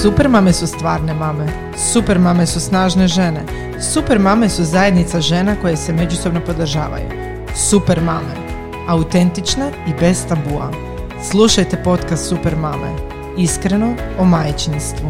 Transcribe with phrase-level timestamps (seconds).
[0.00, 1.46] Super mame su stvarne mame.
[1.92, 3.44] Super mame su snažne žene.
[3.92, 7.08] Super mame su zajednica žena koje se međusobno podržavaju.
[7.54, 8.34] Super mame.
[8.88, 10.70] Autentične i bez tabua.
[11.30, 12.96] Slušajte podcast Super mame.
[13.38, 15.08] Iskreno o majčinstvu.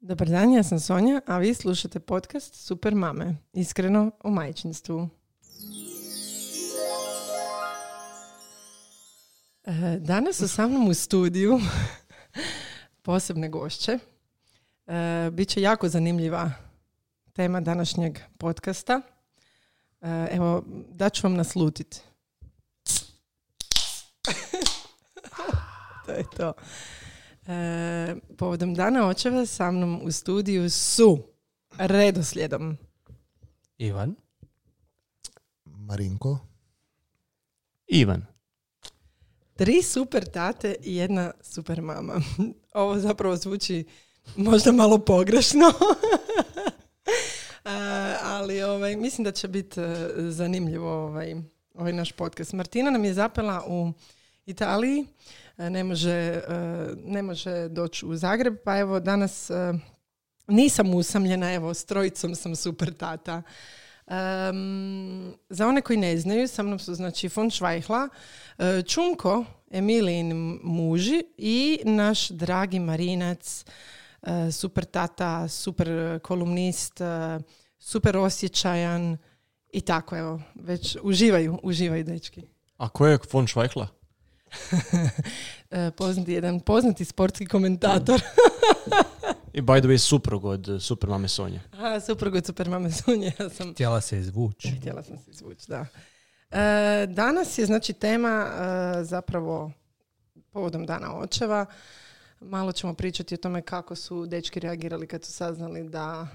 [0.00, 3.36] Dobar dan, ja sam Sonja, a vi slušate podcast Super mame.
[3.52, 5.21] Iskreno o majčinstvu.
[9.98, 11.60] Danas su sa mnom u studiju
[13.02, 13.98] posebne gošće.
[14.86, 16.52] E, Biće jako zanimljiva
[17.32, 19.00] tema današnjeg podcasta.
[20.00, 22.00] E, Evo, daću vam naslutiti.
[26.06, 26.52] to je to.
[27.46, 31.18] E, povodom dana očeva sa mnom u studiju su
[31.78, 32.78] redoslijedom
[33.78, 34.14] Ivan.
[35.64, 36.38] Marinko.
[37.86, 38.31] Ivan.
[39.56, 42.20] Tri super tate i jedna super mama.
[42.74, 43.84] Ovo zapravo zvuči
[44.36, 45.72] možda malo pogrešno.
[48.22, 51.34] Ali ovaj, mislim da će biti e, zanimljivo ovaj,
[51.74, 52.52] ovaj naš podcast.
[52.52, 53.92] Martina nam je zapela u
[54.46, 55.06] Italiji.
[55.58, 56.42] E, Ne može, e,
[57.04, 59.50] ne može doći u Zagreb, pa evo danas
[60.46, 63.42] nisam usamljena, evo s trojicom sam super tata.
[64.06, 68.08] Em, za one koji ne znaju, sa mnom su znači von Švajhla,
[68.58, 73.64] e, Čunko, Emilijin muži i naš dragi Marinac,
[74.22, 77.40] e, super tata, super kolumnist, e,
[77.78, 79.16] super osjećajan
[79.72, 82.42] i tako evo, već uživaju, uživaju dečki.
[82.76, 83.88] A ko je von Švajkla?
[85.70, 88.20] E, Poznati jedan poznati sportski komentator.
[89.52, 91.60] I by the way suprug od uh, super mame Sonje.
[91.72, 94.68] A, suprug od super mame Sunje, ja sam Htjela se izvući.
[94.80, 95.86] Htjela sam se izvući, da.
[96.50, 99.72] E, danas je znači tema e, zapravo
[100.50, 101.66] povodom dana očeva.
[102.40, 106.28] Malo ćemo pričati o tome kako su dečki reagirali kad su saznali da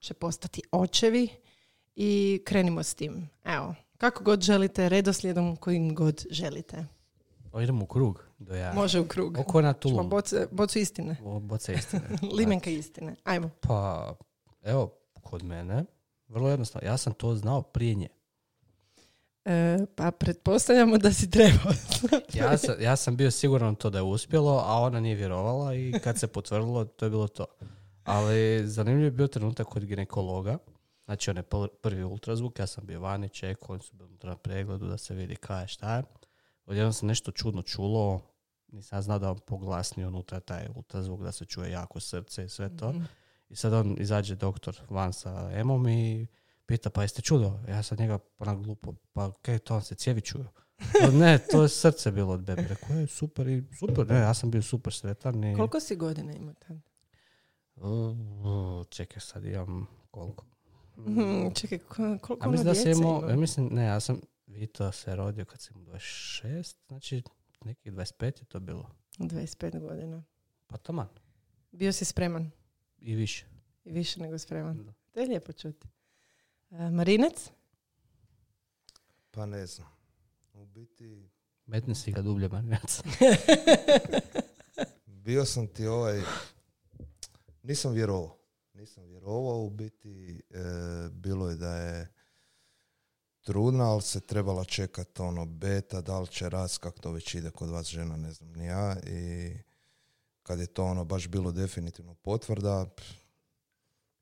[0.00, 1.28] će postati očevi
[1.96, 3.28] i krenimo s tim.
[3.44, 6.86] Evo, kako god želite, redoslijedom kojim god želite.
[7.52, 8.72] O, idemo u krug do ja.
[8.74, 9.38] Može u krug.
[9.38, 10.08] Oko na tulum.
[10.08, 11.16] boce, bocu istine.
[11.24, 12.02] O, Boca istine.
[12.38, 13.14] Limenka istine.
[13.24, 13.50] Ajmo.
[13.60, 14.14] Pa,
[14.62, 14.90] evo,
[15.22, 15.84] kod mene,
[16.28, 16.88] vrlo jednostavno.
[16.88, 18.08] Ja sam to znao prije nje.
[19.44, 21.72] E, pa pretpostavljamo da si trebao.
[22.34, 25.92] Ja sam, ja sam bio siguran to da je uspjelo, a ona nije vjerovala i
[26.04, 27.46] kad se potvrdilo, to je bilo to.
[28.04, 30.58] Ali zanimljiv je bio trenutak kod ginekologa.
[31.04, 34.36] Znači, on je pr- prvi ultrazvuk, ja sam bio vani, čekao, oni su bili na
[34.36, 36.02] pregledu da se vidi kaj je šta je.
[36.68, 38.20] Odjednom se nešto čudno čulo,
[38.68, 42.76] nisam znao da on poglasni unutra taj ultrazvuk, da se čuje jako srce i sve
[42.76, 42.94] to.
[43.48, 46.26] I sad on izađe doktor van sa emom i
[46.66, 47.58] pita, pa jeste čudo?
[47.68, 50.46] Ja sam njega onak glupo, pa kaj to, on se cijevi čuju?
[51.00, 52.62] "Pa ne, to je srce bilo od bebe.
[52.64, 55.56] Rekao je super i super, ne, ja sam bio super sretan i...
[55.56, 56.76] Koliko si godina ima tad?
[57.76, 58.16] Uh,
[58.88, 60.44] čekaj, sad imam koliko?
[60.98, 63.30] Mhm, čekaj, ko- koliko Ja ono mislim da sam djece imao, ima?
[63.30, 67.22] ja mislim, ne, ja sam, Vito se rodio kad sam imao 26, znači
[67.64, 68.90] nekih 25 je to bilo.
[69.18, 70.24] 25 godina.
[70.66, 71.08] Pa taman,
[71.72, 72.50] Bio si spreman
[72.98, 73.46] i više.
[73.84, 74.84] i više nego spreman.
[74.84, 74.92] Da.
[75.12, 75.88] To je lijepo čuti.
[76.70, 77.50] E, Marinec?
[79.30, 79.88] Pa ne znam.
[80.52, 81.28] U biti,
[81.66, 83.02] Metni si ga dublje, Marinac.
[85.24, 86.22] bio sam ti ovaj...
[87.62, 88.38] Nisam vjerovao.
[88.74, 89.62] Nisam vjerovao.
[89.62, 90.58] U biti, e,
[91.12, 92.12] bilo je da je
[93.48, 97.50] trudna, ali se trebala čekati ono beta, da li će rast, kako to već ide
[97.50, 98.96] kod vas žena, ne znam ni ja.
[99.06, 99.52] I
[100.42, 103.06] kad je to ono baš bilo definitivno potvrda, pff,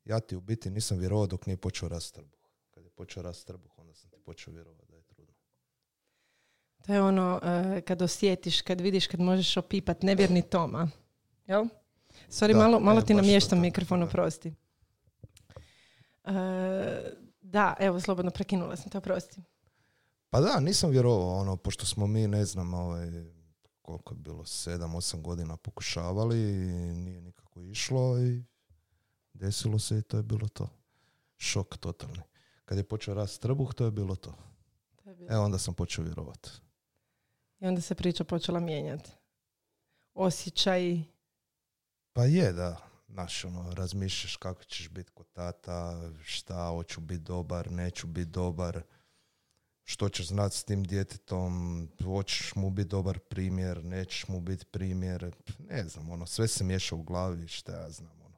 [0.05, 2.39] ja ti u biti nisam vjerovao dok nije počeo rast trbuh.
[2.73, 5.33] Kad je počeo rast trbuh, onda sam ti počeo vjerovati da je trudna.
[6.85, 10.89] To je ono e, kad osjetiš, kad vidiš, kad možeš opipat nevjerni Toma.
[11.47, 11.65] Jel?
[12.29, 14.53] Sorry, Da, malo, malo e, ti namještam mikrofon, oprosti.
[16.23, 19.41] E, da, evo, slobodno prekinula sam te, oprosti.
[20.29, 23.07] Pa da, nisam vjerovao, ono, pošto smo mi, ne znam, ovaj,
[23.81, 26.37] koliko je bilo, sedam, osam godina pokušavali
[26.95, 28.43] nije nikako išlo i
[29.33, 30.69] desilo se i to je bilo to.
[31.37, 32.21] Šok totalni.
[32.65, 34.33] Kad je počeo rast trbuh, to je bilo to.
[35.03, 35.33] To je bilo.
[35.33, 36.49] E, onda sam počeo vjerovati.
[37.59, 39.11] I onda se priča počela mijenjati.
[40.13, 41.03] Osjećaj,
[42.17, 42.86] Pa je, da.
[43.07, 48.81] Znaš, ono, razmišljaš kako ćeš biti kod tata, šta, hoću biti dobar, neću biti dobar,
[49.83, 55.35] što ćeš znati s tim djetetom, hoćeš mu biti dobar primjer, nećeš mu biti primjer,
[55.69, 58.35] ne znam, ono, sve se miješa u glavi, šta ja znam, ono.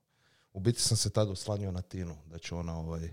[0.53, 3.09] U biti sam se tada oslanio na Tinu, da će ona, ovaj,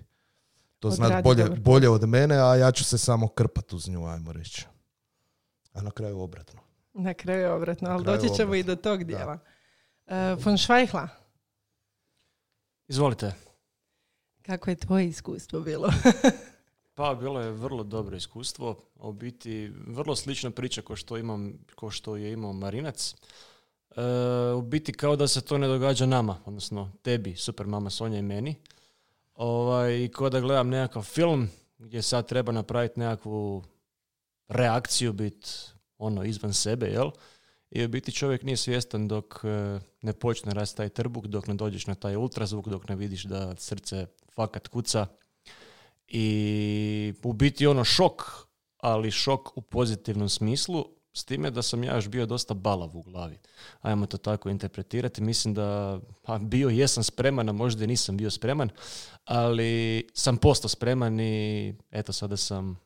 [0.78, 3.88] to znat Odradit bolje, dobar bolje od mene, a ja ću se samo krpat uz
[3.88, 4.66] nju, ajmo reći.
[5.72, 6.60] A na kraju obratno.
[6.92, 9.04] Na kraju obratno, ali doći ćemo i obratno, do tog da.
[9.04, 9.38] dijela.
[10.06, 11.08] E, von Švajhla,
[12.88, 13.32] Izvolite.
[14.42, 15.88] kako je tvoje iskustvo bilo?
[16.94, 21.90] Pa bilo je vrlo dobro iskustvo, u biti vrlo slična priča kao što, imam, kao
[21.90, 23.14] što je imao Marinac.
[23.96, 24.02] E,
[24.52, 28.22] u biti kao da se to ne događa nama, odnosno tebi, super mama Sonja i
[28.22, 28.54] meni.
[29.34, 31.48] Ovaj, I kao da gledam nekakav film
[31.78, 33.64] gdje sad treba napraviti nekakvu
[34.48, 37.10] reakciju, bit ono izvan sebe, jel?
[37.76, 41.54] I u biti čovjek nije svjestan dok e, ne počne rast taj trbuk, dok ne
[41.54, 45.06] dođeš na taj ultrazvuk, dok ne vidiš da srce fakat kuca.
[46.08, 48.22] I u biti ono šok,
[48.76, 53.02] ali šok u pozitivnom smislu, s time da sam ja još bio dosta balav u
[53.02, 53.38] glavi.
[53.80, 55.22] Ajmo to tako interpretirati.
[55.22, 58.70] Mislim da pa, bio jesam spreman, a možda i nisam bio spreman,
[59.24, 62.80] ali sam postao spreman i eto sada sam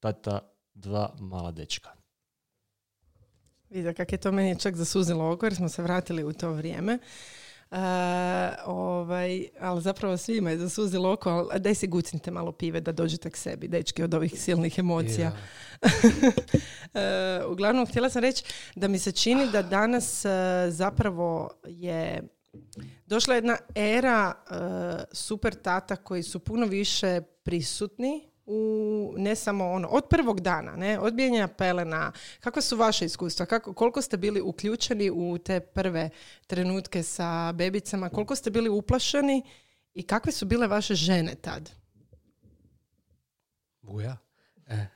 [0.00, 0.38] tata
[0.74, 2.03] dva mala dečka.
[3.74, 6.98] Vidio kako je to meni čak zasuzilo oko jer smo se vratili u to vrijeme.
[7.70, 7.76] E,
[8.66, 13.30] ovaj, ali zapravo svima je zasuzilo oko, ali daj si gucnite malo pive da dođete
[13.30, 15.32] k sebi, dečki, od ovih silnih emocija.
[16.94, 18.44] E, uglavnom, htjela sam reći
[18.74, 20.28] da mi se čini da danas e,
[20.68, 22.22] zapravo je
[23.06, 24.54] došla jedna era e,
[25.12, 30.98] super tata koji su puno više prisutni u ne samo ono od prvog dana, ne,
[30.98, 31.14] od
[31.58, 32.12] pelena.
[32.40, 33.46] Kakva su vaše iskustva?
[33.46, 36.10] Kako, koliko ste bili uključeni u te prve
[36.46, 38.08] trenutke sa bebicama?
[38.08, 39.42] Koliko ste bili uplašeni
[39.94, 41.70] i kakve su bile vaše žene tad?
[43.82, 44.16] Buja.
[44.66, 44.86] E,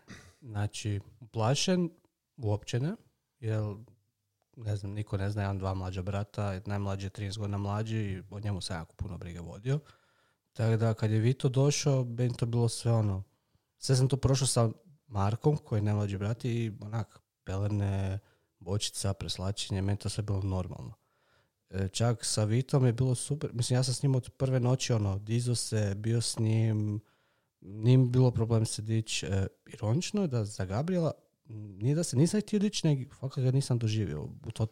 [0.41, 1.91] znači, uplašen
[2.37, 2.93] uopće ne,
[3.41, 3.63] jer
[4.57, 8.23] ne znam, niko ne zna, jedan, dva mlađa brata, najmlađi je 13 godina mlađi i
[8.31, 9.81] o njemu sam jako puno brige vodio.
[10.53, 13.23] Tako da kad je Vito došao, meni to bilo sve ono,
[13.79, 14.71] sve sam to prošao sa
[15.07, 18.19] Markom, koji je najmlađi brat i onak, pelene,
[18.59, 20.95] bočica, preslačenje, meni to sve bilo normalno.
[21.71, 24.93] E, čak sa Vitom je bilo super, mislim ja sam s njim od prve noći
[24.93, 27.01] ono, dizo se, bio s njim,
[27.61, 29.27] nije bilo problem se dići.
[29.27, 31.13] E, ironično je da za Gabriela
[31.49, 34.23] nije da se nisam htio dići, nego fakat ga nisam doživio.
[34.23, 34.67] U to,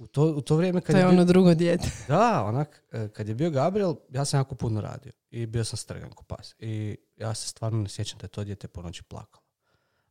[0.00, 1.90] u to, u to vrijeme kad To je bio- ono drugo dijete.
[2.08, 5.76] da, onak, e, kad je bio Gabriel, ja sam jako puno radio i bio sam
[5.76, 6.54] strgan ko pas.
[6.58, 9.44] I ja se stvarno ne sjećam da je to dijete po noći plakalo.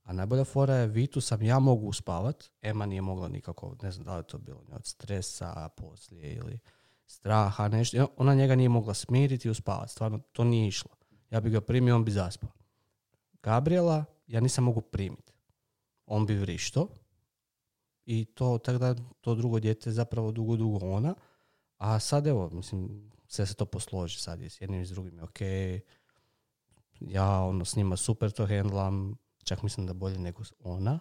[0.03, 4.05] A najbolja fora je, Vitu sam ja mogu uspavat, Ema nije mogla nikako, ne znam
[4.05, 6.59] da li je to bilo od stresa poslije ili
[7.05, 8.07] straha, nešto.
[8.17, 10.91] Ona njega nije mogla smiriti i uspavat, stvarno to nije išlo.
[11.29, 12.49] Ja bi ga primio, on bi zaspao.
[13.43, 15.33] Gabriela ja nisam mogu primiti.
[16.05, 16.87] On bi vrišto
[18.11, 21.15] i to, tako da to drugo dijete je zapravo dugo, dugo ona.
[21.77, 25.17] A sad evo, mislim, sve se to posloži sad i s jednim i s drugim
[25.17, 25.39] je ok.
[26.99, 30.99] Ja ono s njima super to hendlam, čak mislim da bolje nego ona,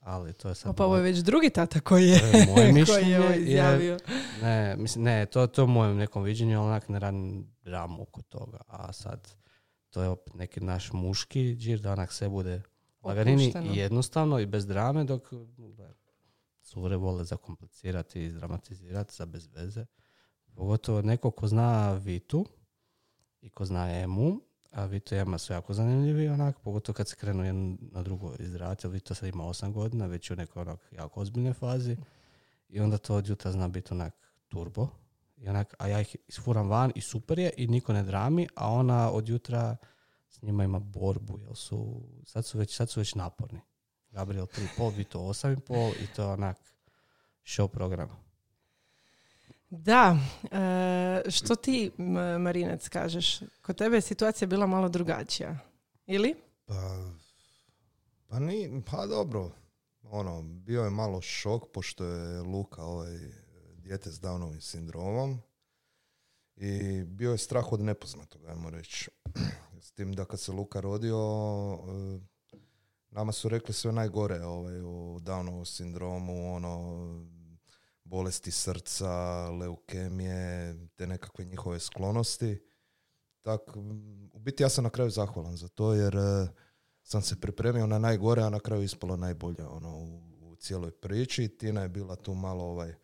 [0.00, 0.76] ali to je sad...
[0.76, 3.10] Pa ovo je već drugi tata koji je, je moje koji mišljenje.
[3.10, 3.98] je ovo jer- izjavio.
[4.42, 8.22] ne, mislim, ne, to, to je u mojem nekom viđenju, onak ne radim dramu oko
[8.22, 8.58] toga.
[8.66, 9.34] A sad,
[9.90, 12.62] to je opet neki naš muški džir, da onak sve bude
[13.02, 15.22] lagarini i jednostavno i bez drame, dok
[16.62, 19.86] cure vole zakomplicirati i dramatizirati za bez veze.
[20.54, 22.46] Pogotovo neko ko zna Vitu
[23.40, 24.40] i ko zna Emu,
[24.70, 28.34] a Vito i Ema su jako zanimljivi, onak, pogotovo kad se krenu jedno na drugo
[28.38, 31.96] izraditi, jer Vito sad ima 8 godina, već je u nekoj onak jako ozbiljnoj fazi.
[32.68, 34.14] I onda to od jutra zna biti onak
[34.48, 34.88] turbo.
[35.36, 38.72] I onak, a ja ih isfuram van i super je i niko ne drami, a
[38.72, 39.76] ona od jutra
[40.28, 43.60] s njima ima borbu, jer su, sad su već, sad su već naporni.
[44.10, 46.56] Gabriel 3,5, Vito 8,5 i to je onak
[47.44, 48.08] show program.
[49.70, 50.16] Da,
[50.50, 53.40] e, što ti M- Marinac kažeš?
[53.62, 55.58] Kod tebe je situacija bila malo drugačija.
[56.06, 56.34] Ili?
[56.66, 57.10] Pa,
[58.28, 59.50] pa, ni, pa dobro.
[60.02, 63.18] Ono, bio je malo šok, pošto je Luka ovaj
[63.76, 65.40] dijete s Downovim sindromom.
[66.56, 69.10] I bio je strah od nepoznatog, ajmo reći.
[69.82, 72.20] S tim da kad se Luka rodio, eh,
[73.10, 77.06] nama su rekli sve najgore ovaj, u Downovom sindromu, ono,
[78.04, 82.62] bolesti srca, leukemije, te nekakve njihove sklonosti.
[83.42, 83.76] Tak,
[84.32, 86.48] u biti ja sam na kraju zahvalan za to jer eh,
[87.02, 91.48] sam se pripremio na najgore, a na kraju ispalo najbolje ono, u, u cijeloj priči.
[91.48, 92.94] Tina je bila tu malo ovaj,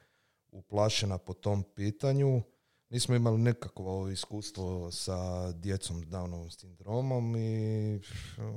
[0.51, 2.43] uplašena po tom pitanju.
[2.89, 5.17] Nismo imali nekakvo iskustvo sa
[5.53, 8.01] djecom s Downovim sindromom i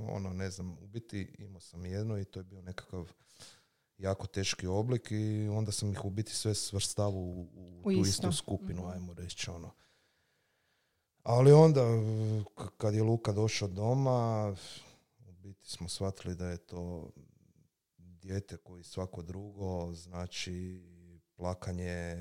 [0.10, 3.12] ono, ne znam, u biti imao sam jedno i to je bio nekakav
[3.98, 7.92] jako teški oblik i onda sam ih u biti sve svrstavao u, u, U tu
[7.92, 8.28] isto.
[8.28, 8.92] istu skupinu, Mhm.
[8.92, 9.72] ajmo reći ono.
[11.24, 11.82] Ali onda,
[12.58, 14.56] k- kad je Luka došao doma,
[15.20, 17.10] u biti smo shvatili da je to
[17.98, 20.82] dijete koji svako drugo, znači
[21.36, 22.16] plakanje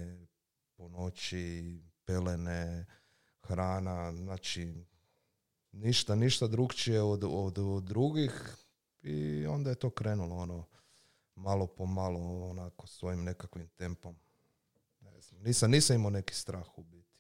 [0.73, 2.87] po noći, pelene,
[3.41, 4.85] hrana, znači
[5.73, 8.57] ništa, ništa drugčije od, od, od drugih
[9.03, 10.65] i onda je to krenulo ono
[11.35, 14.17] malo po malo onako svojim nekakvim tempom.
[15.01, 17.19] Ne znam, nisam, nisam imao neki strah u biti.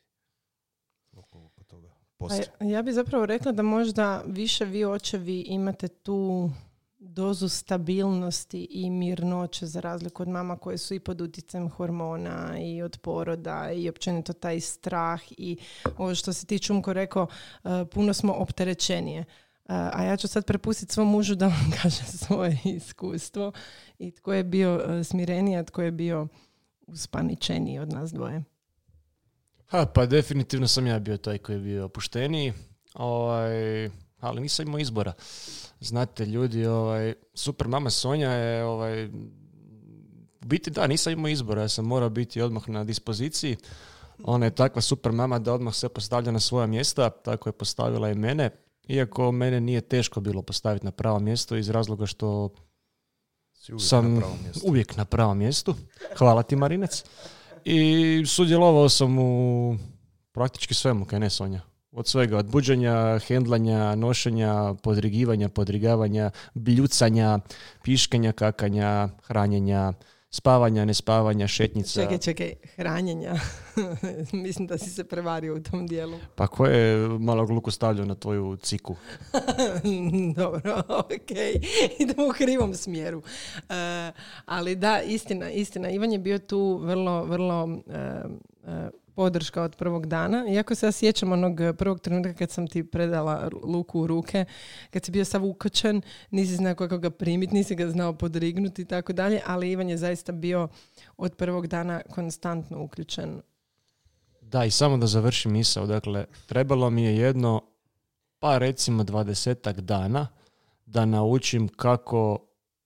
[1.12, 1.88] Oko, oko toga.
[1.88, 2.46] Pa Poslije.
[2.60, 6.50] ja- ja bi zapravo rekla da možda više vi očevi imate tu
[6.98, 12.82] dozu stabilnosti i mirnoće za razliku od mama koje su i pod utjecajem hormona i
[12.82, 15.58] od poroda i općenito taj strah i
[15.96, 17.26] ovo što se ti Čumko rekao,
[17.64, 19.20] uh, puno smo opterećenije.
[19.20, 23.52] Uh, a ja ću sad prepustiti svom mužu da vam kaže svoje iskustvo
[23.98, 26.28] i tko je bio uh, smireniji, a tko je bio
[26.86, 28.44] uspaničeniji od nas dvoje.
[29.66, 32.52] Ha, pa definitivno sam ja bio taj koji je bio opušteniji,
[32.94, 33.90] ovaj,
[34.20, 35.12] ali nisam imao izbora.
[35.80, 41.68] Znate, ljudi, ovaj, super mama Sonja je, ovaj, u biti da, nisam imao izbora, ja
[41.68, 43.56] sam morao biti odmah na dispoziciji.
[44.24, 48.10] Ona je takva super mama da odmah sve postavlja na svoja mjesta, tako je postavila
[48.10, 48.50] i mene.
[48.88, 52.50] Iako mene nije teško bilo postaviti na pravo mjesto iz razloga što
[53.58, 54.26] Si uvijek sam na
[54.64, 55.74] uvijek na pravom mjestu.
[56.18, 57.04] Hvala ti Marinec.
[57.64, 59.76] I sudjelovao sam u
[60.32, 61.60] praktički svemu, kaj ne Sonja.
[61.92, 67.38] Od svega, od buđenja, hendlanja, nošenja, podrigivanja, podrigavanja, bljucanja,
[67.82, 69.92] piškanja, kakanja, hranjenja,
[70.30, 72.02] spavanja, nespavanja, šetnica.
[72.02, 73.34] Čekaj, čekaj, hranjenja.
[74.44, 76.18] Mislim da si se prevario u tom dijelu.
[76.34, 78.96] Pa ko je malog luku stavljao na tvoju ciku?
[80.36, 81.30] Dobro, ok.
[82.00, 83.22] Idemo u krivom smjeru.
[83.68, 84.12] E,
[84.44, 85.90] ali da, istina, istina.
[85.90, 88.22] Ivan je bio tu vrlo, vrlo e,
[88.66, 90.44] e, podrška od prvog dana.
[90.48, 94.44] Iako se ja sjećam onog prvog trenutka kad sam ti predala luku u ruke,
[94.90, 98.84] kad si bio sav ukočen, nisi znao kako ga primiti, nisi ga znao podrignuti i
[98.84, 100.68] tako dalje, ali Ivan je zaista bio
[101.16, 103.40] od prvog dana konstantno uključen.
[104.40, 105.86] Da, i samo da završim misao.
[105.86, 107.62] Dakle, trebalo mi je jedno,
[108.38, 110.28] pa recimo dvadesetak dana
[110.86, 112.38] da naučim kako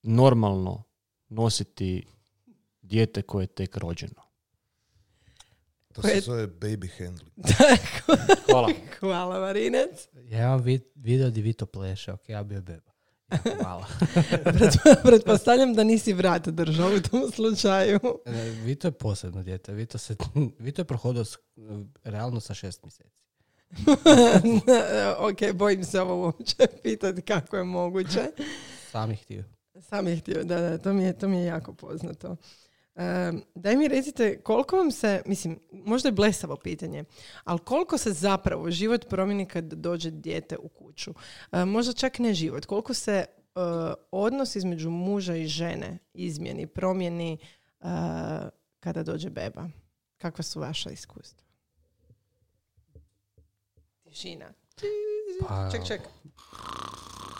[0.02, 0.82] normalno
[1.28, 2.06] nositi
[2.82, 4.21] dijete koje je tek rođeno.
[5.92, 7.30] To se zove baby handling.
[8.46, 8.68] Hvala.
[9.00, 10.08] Hvala, Marinec.
[10.24, 12.92] Ja imam vid, video di vi to pleše, ok, ja bio beba.
[13.56, 13.86] Hvala.
[14.46, 18.00] Pret- Pretpostavljam da nisi vrat držao u tom slučaju.
[18.26, 19.72] E, Vito je posebno dijete.
[19.72, 20.16] Vito, se,
[20.58, 21.38] Vito je prohodao s-
[22.04, 23.10] realno sa šest mjeseci.
[25.18, 28.30] ok, bojim se ovo uopće pitati kako je moguće.
[28.90, 29.44] Sam je htio.
[29.80, 32.36] Sam je htio, da, da, to mi je, to mi je jako poznato.
[33.54, 37.04] Daj mi recite, koliko vam se, mislim, možda je blesavo pitanje,
[37.44, 41.14] ali koliko se zapravo život promijeni kad dođe dijete u kuću?
[41.52, 43.26] E, možda čak ne život, koliko se e,
[44.10, 47.86] odnos između muža i žene izmjeni, promijeni e,
[48.80, 49.68] kada dođe beba?
[50.18, 51.44] Kakva su vaša iskustva?
[54.04, 54.52] Tišina.
[55.40, 56.00] Pa- Ček, ček.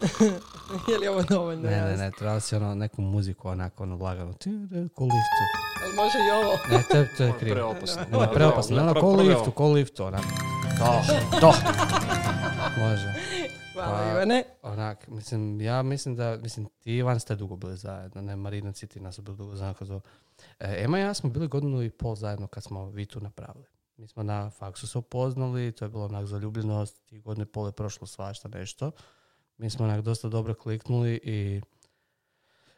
[0.89, 1.71] je li ovo dovoljno?
[1.71, 4.33] Ne, ne, ne, trebalo si ono, neku muziku onako ono lagano.
[4.33, 4.51] Ti,
[4.95, 5.43] Ko liftu.
[5.83, 6.53] Jel može i ovo?
[6.71, 7.55] Ne, to, je- to je krivo.
[7.55, 8.21] Preopasno.
[8.21, 8.77] Ne, preopasno.
[8.77, 10.23] Ne, ne, ko u liftu, ko liftu, onak.
[10.79, 11.03] Da,
[11.41, 11.53] da.
[12.79, 13.15] Može.
[13.75, 14.45] Hvala Pa- Ivane.
[14.63, 18.73] Onak, mislim, ja mislim da, mislim, ti i Ivan ste dugo bili zajedno, ne, Marina
[18.83, 19.87] i ti nas su bili dugo zajedno.
[19.89, 20.01] to-
[20.61, 23.65] E, Ema i ja smo bili godinu i pol zajedno kad smo Vitu napravili.
[24.03, 27.67] Mi smo na faksu se upoznali, to je bilo onak zaljubljenost i godinu i pol
[27.67, 28.91] je prošlo svašta nešto.
[29.59, 31.61] Mi smo onak dosta dobro kliknuli i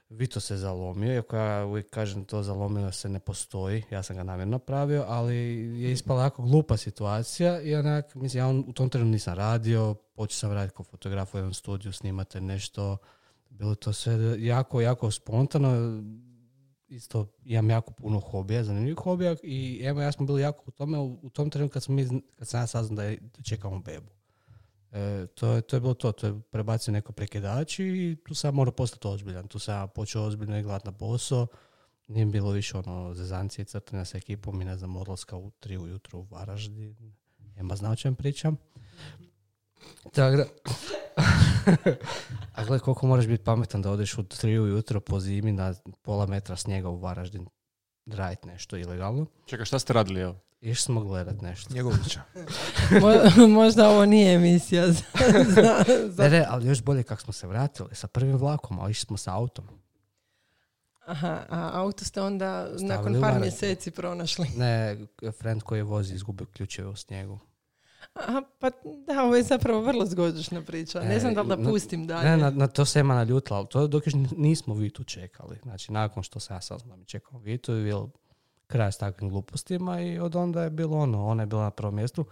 [0.08, 4.22] Vito se zalomio, iako ja uvijek kažem to zalomio se ne postoji, ja sam ga
[4.22, 5.36] namjerno napravio, ali
[5.82, 9.94] je ispala jako glupa situacija i onak, mislim, ja on, u tom trenutku nisam radio,
[9.94, 12.96] počeo sam raditi kao fotograf u jednom studiju, snimate nešto,
[13.50, 16.02] bilo to sve jako, jako spontano,
[16.94, 20.98] isto imam jako puno hobija, zanimljivih hobija i evo ja smo bili jako u tome,
[20.98, 22.08] u, tom trenutku kad, smo mi,
[22.38, 24.10] kad sam ja saznao da, je, da čekamo bebu.
[24.92, 28.54] E, to, je, to je bilo to, to je prebacio neko prekidač i tu sam
[28.54, 29.48] morao postati ozbiljan.
[29.48, 31.46] Tu sam počeo ozbiljno igrat na posao.
[32.08, 35.78] Nije bilo više ono zezancije i crtanja sa ekipom i ne znam, odlaska u tri
[35.78, 37.14] ujutro u Varaždin.
[37.56, 38.56] Ema zna o čem pričam.
[40.12, 40.44] Tako da...
[42.54, 46.26] A gledaj koliko moraš biti pametan da odeš u tri ujutro po zimi na pola
[46.26, 47.46] metra snijega u Varaždin
[48.06, 49.26] radit nešto ilegalno.
[49.46, 50.34] Čekaj, šta ste radili evo?
[50.60, 51.74] Išli smo gledat nešto.
[51.74, 52.20] Njegovića.
[53.02, 55.02] Mo- možda ovo nije emisija za,
[55.46, 58.90] za, za- Ne, ne, ali još bolje kako smo se vratili sa prvim vlakom, ali
[58.90, 59.64] išli smo sa autom.
[61.06, 64.48] Aha, a auto ste onda Stavili nakon par mjeseci pronašli.
[64.56, 64.96] Ne,
[65.38, 67.38] friend koji je vozi izgubio ključeve u snijegu.
[68.14, 68.70] A, pa
[69.06, 71.00] da, ovo je zapravo vrlo zgođešna priča.
[71.00, 72.30] Ne E, znam da li da pustim dalje.
[72.30, 75.58] Ne, na, na to se Ema naljutila, ali to je dok još nismo Vitu čekali.
[75.62, 78.10] Znači, nakon što sam ja mi čekamo Vitu, je bilo
[78.66, 81.94] kraj s takvim glupostima i od onda je bilo ono, ona je bila na prvom
[81.94, 82.24] mjestu.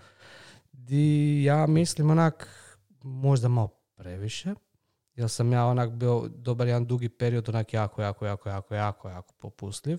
[0.73, 2.49] Di ja mislim onak
[3.03, 4.55] možda malo previše,
[5.15, 9.09] jer sam ja onak bio dobar jedan dugi period onak jako, jako, jako, jako, jako,
[9.09, 9.99] jako popustljiv.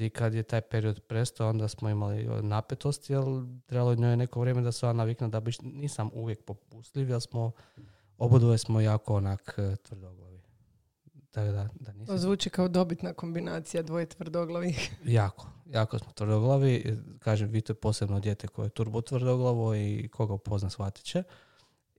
[0.00, 3.22] Di kad je taj period prestao, onda smo imali napetosti, jer
[3.66, 7.20] trebalo je njoj neko vrijeme da se ona navikne da biš, nisam uvijek popustljiv, jer
[7.20, 7.52] smo
[8.18, 10.40] obodoje smo jako onak e, tvrdoglavi.
[11.30, 12.18] Tako da, da To nisam...
[12.18, 14.96] zvuči kao dobitna kombinacija dvoje tvrdoglavih.
[15.20, 16.74] Jako, jako smo tvrdoglavi.
[16.74, 21.22] E, Kažem, Vito je posebno dijete koje je turbo tvrdoglavo i koga upozna shvatit će.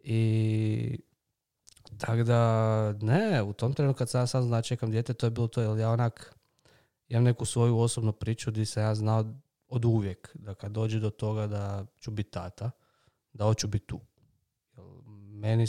[0.03, 1.00] I
[1.98, 5.29] tako da, ne, u tom trenutku kad sam sam znao da čekam dijete, to je
[5.29, 6.36] bilo to, jer ja onak
[7.12, 9.25] imam neku svoju osobnu priču gdje sam ja znao
[9.68, 12.72] od uvijek da kad dođe do toga da ću biti tata,
[13.34, 14.00] da hoću biti tu.
[15.30, 15.68] Meni,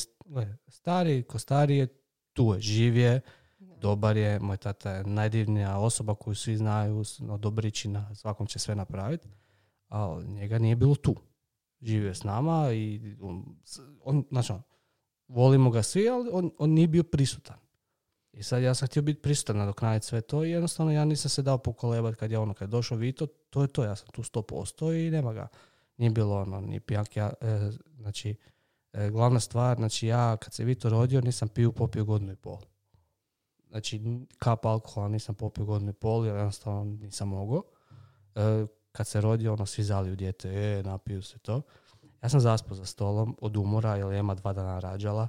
[0.69, 1.87] stari, ko stari je
[2.33, 3.21] tu je, živ je,
[3.59, 8.75] dobar je, moj tata je najdivnija osoba koju svi znaju, no, dobričina, svakom će sve
[8.75, 9.29] napraviti,
[9.89, 11.17] ali njega nije bilo tu.
[11.81, 13.57] Živio je s nama i on,
[14.05, 14.53] on znači,
[15.29, 17.62] volimo ga svi, ali on, on nije bio prisutan.
[18.33, 21.43] I sad ja sam htio biti prisutan nadoknaditi sve to i jednostavno ja nisam se
[21.43, 24.23] dao pokolebati kad je ono, kad je došao Vito, to je to, ja sam tu
[24.23, 25.49] 100% i nema ga.
[25.97, 28.37] Nije bilo ono, ni pijanke, ja, e, znači,
[28.93, 32.59] e, glavna stvar, znači ja kad se Vito rodio nisam pio popio godinu i pol.
[33.69, 34.01] Znači
[34.39, 37.63] kap alkohola nisam popio godinu i pol jer jednostavno nisam mogao.
[38.35, 41.63] E, kad se rodio, ono, svi zali u dijete, e, napiju se to.
[42.23, 45.29] Ja sam zaspao za stolom od umora jer je Ema dva dana rađala.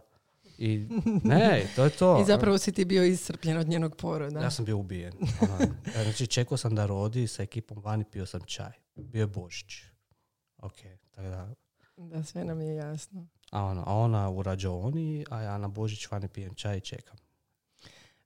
[0.58, 0.88] I
[1.24, 2.22] ne, to je to.
[2.22, 4.40] I zapravo si ti bio iscrpljen od njenog poroda.
[4.40, 5.14] Ja sam bio ubijen.
[6.04, 8.72] Znači, čekao sam da rodi sa ekipom vani, pio sam čaj.
[8.96, 9.74] Bio je Božić.
[10.58, 10.76] Ok,
[11.12, 11.50] tako da.
[11.98, 13.28] Da, sve nam je jasno.
[13.52, 17.18] A, ono, a ona u rađaoni, a ja na Božić vani pijem čaj i čekam.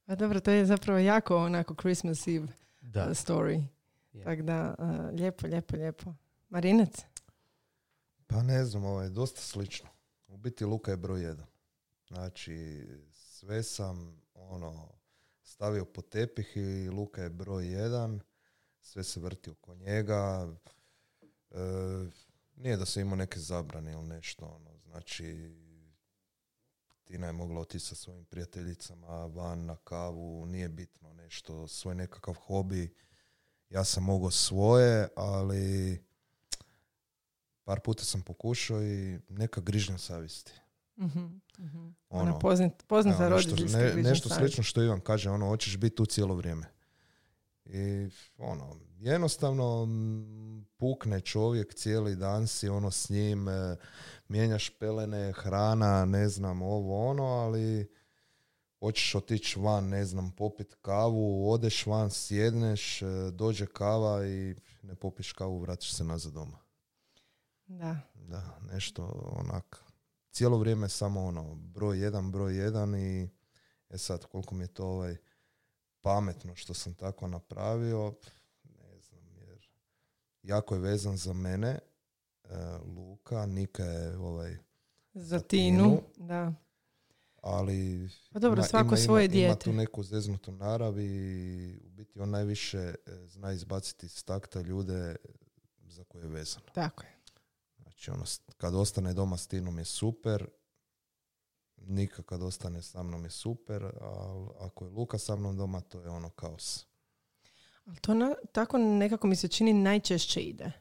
[0.05, 2.47] Pa dobro, to je zapravo jako onako Christmas Eve
[2.81, 3.03] Da.
[3.03, 3.63] uh, story.
[4.13, 4.23] Je.
[4.23, 6.13] Tako da, uh, lijepo, lijepo, lijepo.
[6.49, 7.01] Marinec?
[8.27, 9.89] Pa ne znam, ovo je dosta slično.
[10.27, 11.45] U biti Luka je broj jedan.
[12.07, 14.89] Znači, sve sam ono
[15.43, 18.19] stavio po tepih i Luka je broj jedan.
[18.81, 20.53] Sve se vrti oko njega.
[21.51, 21.57] E,
[22.55, 24.45] nije da se imao neke zabrane ili nešto.
[24.45, 24.77] Ono.
[24.85, 25.55] Znači,
[27.07, 32.33] Tina je mogla otići sa svojim prijateljicama van na kavu, nije bitno nešto, svoj nekakav
[32.33, 32.95] hobi.
[33.69, 36.03] Ja sam mogao svoje, ali
[37.63, 40.51] par puta sam pokušao i neka grižnja savjesti.
[40.97, 41.25] Mhm,
[41.57, 41.87] mhm.
[42.09, 45.95] Ono, Ona poznat, poznata nešto, roditeljska ne- nešto slično što Ivan kaže, ono, hoćeš biti
[45.95, 46.65] tu cijelo vrijeme.
[47.65, 49.87] I ono, jednostavno
[50.77, 53.75] pukne čovjek cijeli dan si ono s njim, e,
[54.27, 57.87] mijenjaš pelene, hrana, ne znam, ovo ono, ali
[58.79, 64.95] hoćeš otići van, ne znam, popit kavu, odeš van, sjedneš, e, dođe kava i ne
[64.95, 66.57] popiš kavu, vratiš se nazad doma.
[67.67, 67.99] Da.
[68.13, 69.83] Da, nešto onak,
[70.37, 73.29] cijelo vrijeme samo ono, broj jedan, broj jedan i
[73.89, 75.15] e sad koliko mi je to ovaj
[76.01, 78.13] pametno što sam tako napravio,
[78.63, 79.67] ne znam, jer
[80.43, 81.79] jako je vezan za mene, e,
[82.85, 84.57] Luka, Nika je ovaj,
[85.13, 86.53] Za Tinu, da.
[87.41, 89.63] ali Pa dobro, ima- svako ima, svoje ima, ima dijete.
[89.63, 92.95] tu neku zeznutu narav i u biti on najviše e,
[93.27, 95.15] zna izbaciti iz takta ljude
[95.87, 96.61] za koje je vezan.
[96.73, 97.16] Tako je.
[97.97, 98.23] Znači, ono,
[98.57, 100.45] kad ostane doma s Tinom je super,
[101.77, 106.01] Nika kad ostane sa mnom je super, ali ako je Luka sa mnom doma, to
[106.01, 106.85] je ono kaos.
[107.85, 110.71] Ali to na, tako nekako mi se čini najčešće ide.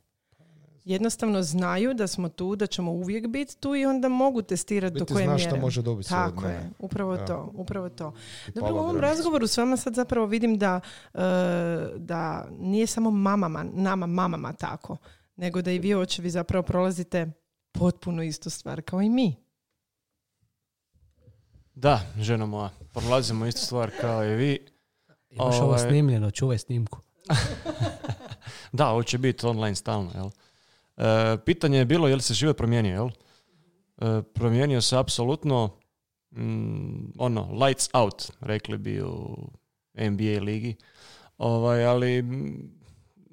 [0.85, 5.07] Jednostavno znaju da smo tu, da ćemo uvijek biti tu i onda mogu testirati do
[5.07, 5.51] koje znaš mjere.
[5.51, 6.55] šta može dobiti sve od Tako mene.
[6.55, 8.13] je, upravo to, upravo to.
[8.55, 10.81] Dobro, u ovom razgovoru s vama sad zapravo vidim da,
[11.15, 11.19] e,
[11.97, 14.97] da nije samo mamama, nama mamama tako,
[15.37, 17.27] nego da i vi očevi zapravo prolazite
[17.73, 19.37] potpuno istu stvar kao i mi.
[21.75, 24.67] Da, žena moja, prolazimo istu stvar kao i vi.
[25.31, 26.99] Imaš ovo Ovaj- snimljeno, čuvaj snimku.
[28.73, 30.31] Da, ovo će biti online stalno, jel?
[30.97, 33.09] E, pitanje je bilo je li se život promijenio, jel?
[33.09, 35.71] E, promijenio se apsolutno
[36.31, 39.37] mm, ono, lights out, rekli bi u
[39.95, 40.77] NBA ligi.
[41.39, 42.23] Ovaj, ali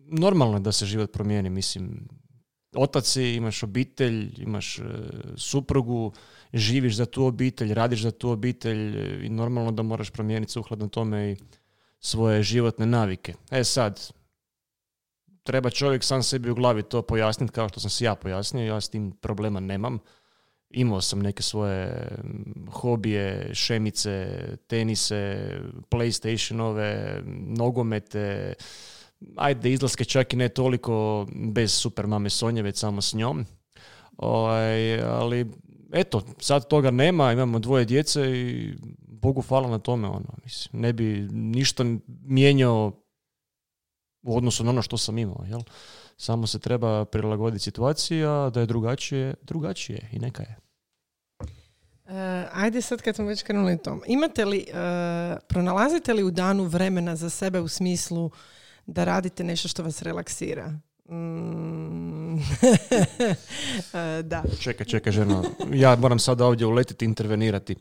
[0.08, 2.08] normalno je da se život promijeni, mislim,
[2.76, 4.84] otac si, imaš obitelj, imaš e,
[5.38, 6.13] suprugu,
[6.54, 10.88] živiš za tu obitelj, radiš za tu obitelj e, i normalno da moraš promijeniti sukladno
[10.88, 11.36] tome i
[12.00, 13.34] svoje životne navike.
[13.52, 14.12] E sad,
[15.44, 18.82] treba čovjek sam sebi u glavi to pojasniti kao što sam si ja pojasnio, ja
[18.82, 20.00] s tim problema nemam.
[20.70, 22.08] Imao sam neke svoje
[22.72, 24.28] hobije, šemice,
[24.68, 25.50] tenise,
[25.89, 27.22] playstationove,
[27.58, 28.54] nogomete,
[29.36, 33.45] ajde izlaske čak i ne toliko bez super mame Sonje, već samo s njom.
[34.17, 35.51] Ovaj, ali
[35.93, 38.73] eto, sad toga nema, imamo dvoje djece i
[39.07, 40.07] Bogu hvala na tome.
[40.07, 42.91] Ono, mislim, ne bi ništa mijenjao
[44.23, 45.43] u odnosu na ono što sam imao.
[45.47, 45.62] Jel?
[46.17, 50.57] Samo se treba prilagoditi situaciji, a da je drugačije, drugačije i neka je.
[52.05, 54.01] E, ajde sad kad smo već krenuli tom.
[54.07, 54.73] Imate li, e,
[55.47, 58.31] pronalazite li u danu vremena za sebe u smislu
[58.86, 60.80] da radite nešto što vas relaksira?
[61.10, 62.13] Mm.
[63.93, 64.43] E, da.
[64.60, 65.43] Čekaj, čekaj, ženo.
[65.74, 67.76] Ja moram sada ovdje uletiti i intervenirati.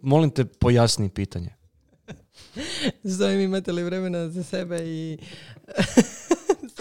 [0.00, 1.54] Molim te, pojasni pitanje.
[3.02, 5.18] Zovem imate li vremena za sebe i...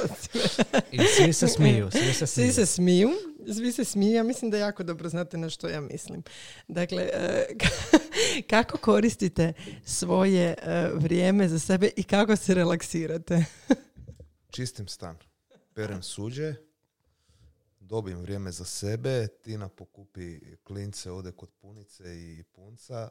[0.91, 2.47] I svi se smiju, svi se smiju.
[2.47, 3.09] Svi se smiju,
[3.53, 6.23] svi se smiju, ja mislim da jako dobro znate na što ja mislim.
[6.67, 7.47] Dakle, e,
[8.49, 9.53] kako koristite
[9.85, 13.45] svoje e, vrijeme za sebe i kako se relaksirate?
[14.55, 15.17] Čistim stan.
[15.73, 16.55] Perem suđe,
[17.79, 23.09] dobijem vrijeme za sebe, Tina pokupi klince, ode kod punice i punca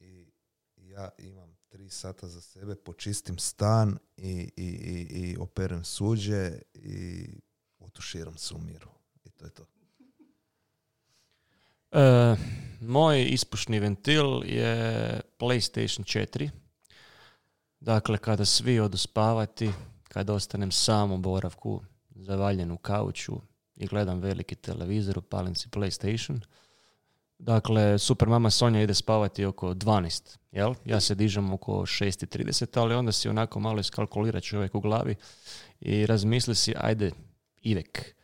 [0.00, 0.32] i
[0.76, 7.26] ja imam tri sata za sebe, počistim stan i, i, i, i operem suđe i
[7.78, 8.97] otuširam se u miru.
[9.28, 9.66] I to je to.
[11.92, 12.36] E,
[12.80, 16.50] moj ispušni ventil je PlayStation 4.
[17.80, 19.70] Dakle, kada svi odu spavati,
[20.08, 23.40] kada ostanem sam u boravku, zavaljen u kauču
[23.76, 26.40] i gledam veliki televizor, upalim si PlayStation.
[27.38, 30.74] Dakle, super mama Sonja ide spavati oko 12, jel?
[30.84, 35.14] Ja se dižem oko 6.30, ali onda si onako malo iskalkulira čovjek u glavi
[35.80, 37.10] i razmisli si, ajde,
[37.62, 38.14] Ivek,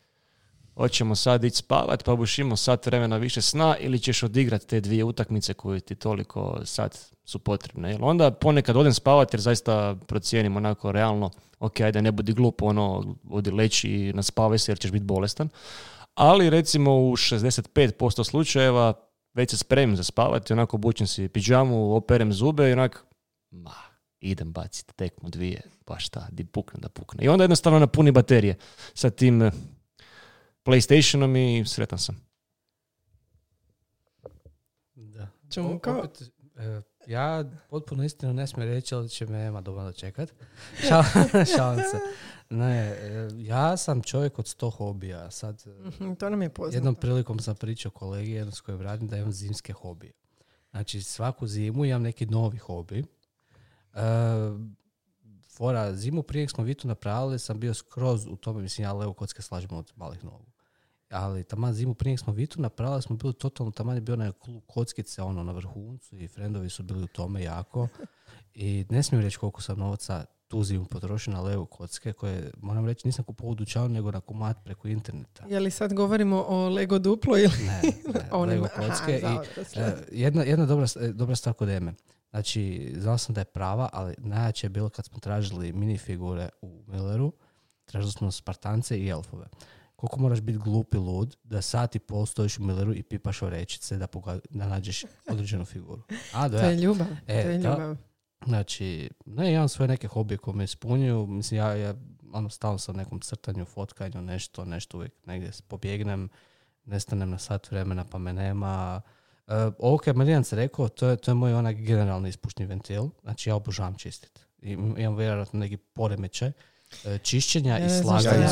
[0.76, 4.80] hoćemo sad ići spavat pa buš imao sat vremena više sna ili ćeš odigrati te
[4.80, 7.90] dvije utakmice koje ti toliko sad su potrebne.
[7.90, 8.04] Jel?
[8.04, 13.16] Onda ponekad odem spavat jer zaista procijenim onako realno, ok, ajde ne budi glupo, ono,
[13.30, 15.48] odi leći i naspavaj se jer ćeš biti bolestan.
[16.14, 18.92] Ali recimo u 65% slučajeva
[19.34, 23.04] već se spremim za spavati, onako obučem si piđamu, operem zube i onak,
[23.50, 23.74] ma,
[24.20, 27.24] idem baciti tekmu dvije, pa šta, di pukne da pukne.
[27.24, 28.56] I onda jednostavno napuni baterije
[28.94, 29.50] sa tim
[30.64, 32.16] PlayStationom i sretan sam.
[34.94, 35.28] Da.
[35.50, 36.22] Čemu O- kao- opet,
[36.56, 40.32] e, ja potpuno istinu ne smijem reći, ali će me Ema doma dočekat.
[40.88, 41.02] Šal,
[41.56, 41.98] šalim se.
[42.50, 45.30] Ne, e, ja sam čovjek od sto hobija.
[45.30, 46.76] Sad, e, Mhm, to nam je poznato.
[46.76, 50.12] jednom prilikom sam pričao kolegi s kojim radim da imam zimske hobije.
[50.70, 53.04] Znači svaku zimu imam neki novi hobi.
[53.94, 54.00] E,
[55.48, 59.42] fora, zimu prije smo Vitu napravili sam bio skroz u tome, mislim ja levo kocke
[59.42, 60.44] slažem od malih nogu.
[61.14, 64.62] Ali taman zimu prije smo Vitu napravili smo bili totalno, taman je bio na klub
[64.66, 67.88] kockice ono na vrhuncu i frendovi su bili u tome jako.
[68.54, 72.86] I ne smijem reći koliko sam novca tu zimu potrošio na levo kocke koje, moram
[72.86, 75.44] reći, nisam kupovao u dućanu nego na komad preko interneta.
[75.48, 77.82] Je li sad govorimo o Lego duplo ili Ne,
[78.14, 79.20] ne, Lego kocke.
[79.24, 79.42] Aha,
[79.76, 81.94] I, e, jedna, jedna dobra, e, dobra stvar kod Eme.
[82.30, 86.82] Znači, znao sam da je prava, ali najjače je bilo kad smo tražili minifigure u
[86.86, 87.32] Milleru,
[87.84, 89.46] tražili smo Spartance i Elfove.
[90.04, 93.42] Koliko moraš biti glup i lud da sat i pol stojiš u Milleru i pipaš
[93.42, 96.02] orečice da, poga- da nađeš određenu figuru.
[96.32, 96.80] A, do To je ja.
[96.80, 97.06] ljubav.
[97.26, 97.68] E, to je da.
[97.68, 97.96] ljubav.
[98.46, 101.26] Znači, ne, imam svoje neke hobije koje me ispunjuju.
[101.26, 101.94] Mislim, ja, ja
[102.32, 106.28] ono, stalno sam u nekom crtanju, fotkanju, nešto, nešto uvijek negdje pobjegnem,
[106.84, 109.00] nestanem na sat vremena pa me nema.
[109.46, 113.08] E, ovo kad Marijan se rekao, to je, to je moj onaj generalni ispušni ventil.
[113.22, 114.40] Znači, ja obožavam čistiti.
[114.62, 116.52] Imam vjerojatno neki poremećaj
[117.04, 118.48] e, čišćenja Ja i slaganja.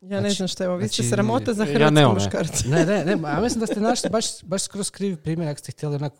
[0.00, 0.78] Ja ne Znači- znam šta je ovo.
[0.78, 2.14] Vi ste znači, sramota za ja e.
[2.14, 2.68] muškarce.
[2.68, 5.72] Ne, ne, ne, ja mislim da ste našli baš, baš skroz krivi primjer ako ste
[5.72, 6.12] htjeli onak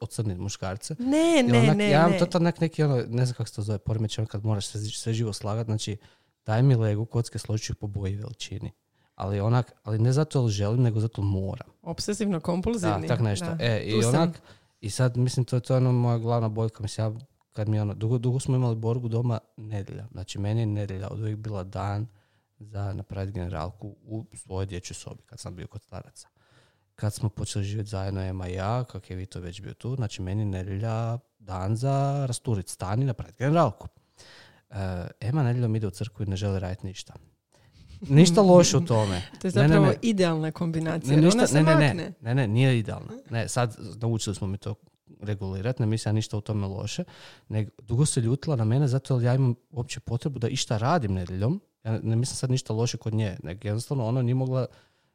[0.00, 0.94] ocrniti muškarce.
[0.98, 3.62] Ne, ne, onak, ne, ja imam totalno onak neki ono, ne znam kako se to
[3.62, 5.96] zove, poremećaj ono kad moraš sve, sve živo slagati, znači
[6.46, 8.70] daj mi legu, kocke složit ću po boji veličini.
[9.14, 11.68] Ali onak, ali ne zato jer želim, nego zato moram.
[11.82, 13.08] Obsesivno Da, kompulzivni.
[13.08, 13.46] tak nešto.
[13.46, 13.64] Da.
[13.64, 14.14] E, i Tu sam.
[14.14, 14.42] onak,
[14.80, 17.12] i sad mislim to je to je ono moja glavna boljka, mislim ja
[17.52, 20.06] kad mi ono, dugo, dugo smo imali borgu doma nedjelja.
[20.12, 22.06] Znači meni je nedjelja od uvijek bila dan
[22.64, 26.28] za napraviti generalku u svojoj dječjoj sobi kad sam bio kod staraca.
[26.94, 30.22] Kad smo počeli živjeti zajedno Ema i ja, kak je Vito već bio tu, znači
[30.22, 33.88] meni je nedjelja dan za rasturit stan i napraviti generalku.
[34.70, 37.14] E, Ema nedjeljom ide u crkvu i ne želi raditi ništa.
[38.00, 39.22] Ništa loše u tome.
[39.40, 39.94] To je Ne, ne, zapravo ne.
[40.02, 41.16] idealna kombinacija.
[41.16, 42.12] Ne, ništa, ona se ne, ne, makne.
[42.20, 43.12] ne, ne, nije idealno.
[43.30, 44.74] Ne, sad naučili smo mi to
[45.20, 47.04] regulirati, ne mislim ja ništa u tome loše,
[47.48, 51.12] nego dugo se ljutila na mene zato jer ja imam uopće potrebu da išta radim
[51.12, 54.66] nedjeljom, Ja ne mislim sad ništa loše kod nje, nego jednostavno ona nije mogla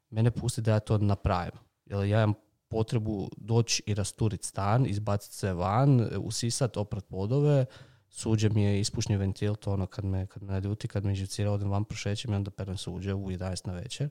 [0.10, 1.51] mene pustiti da ja to napravim.
[1.86, 2.34] Jer ja imam
[2.67, 7.65] potrebu doći i rasturiti stan, izbaciti se van, usisat, oprat podove,
[8.10, 11.51] suđe mi je ispušni ventil, to ono kad me, kad me naljuti, kad me živcira,
[11.51, 14.10] odem van prošećem i onda perem suđe u 11 na večer.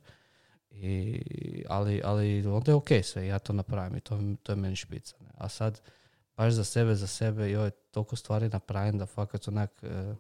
[0.71, 1.23] I,
[1.69, 5.17] ali, ali onda je ok sve, ja to napravim i to, to je meni špica.
[5.21, 5.31] Ne?
[5.35, 5.81] A sad,
[6.37, 10.15] baš za sebe, za sebe, joj, toliko stvari napravim da fakat onak, e,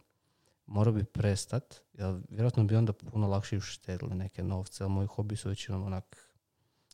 [0.67, 5.37] morao bi prestat, jer vjerojatno bi onda puno lakše uštedili neke novce, ali moji hobi
[5.37, 6.27] su većinom onak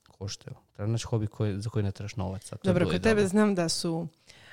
[0.08, 0.56] koštaju.
[0.72, 4.08] Treba naći hobi koji, za koji ne trebaš je Dobro, kod tebe znam da su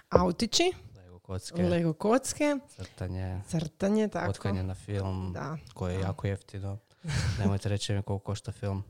[0.10, 4.28] autići, Lego kocke, Lego kocke, crtanje, crtanje, tako.
[4.28, 5.58] kockanje na film, Da.
[5.74, 6.06] koje je da.
[6.06, 6.78] jako jeftino.
[7.40, 8.84] Nemojte reći mi koliko košta film.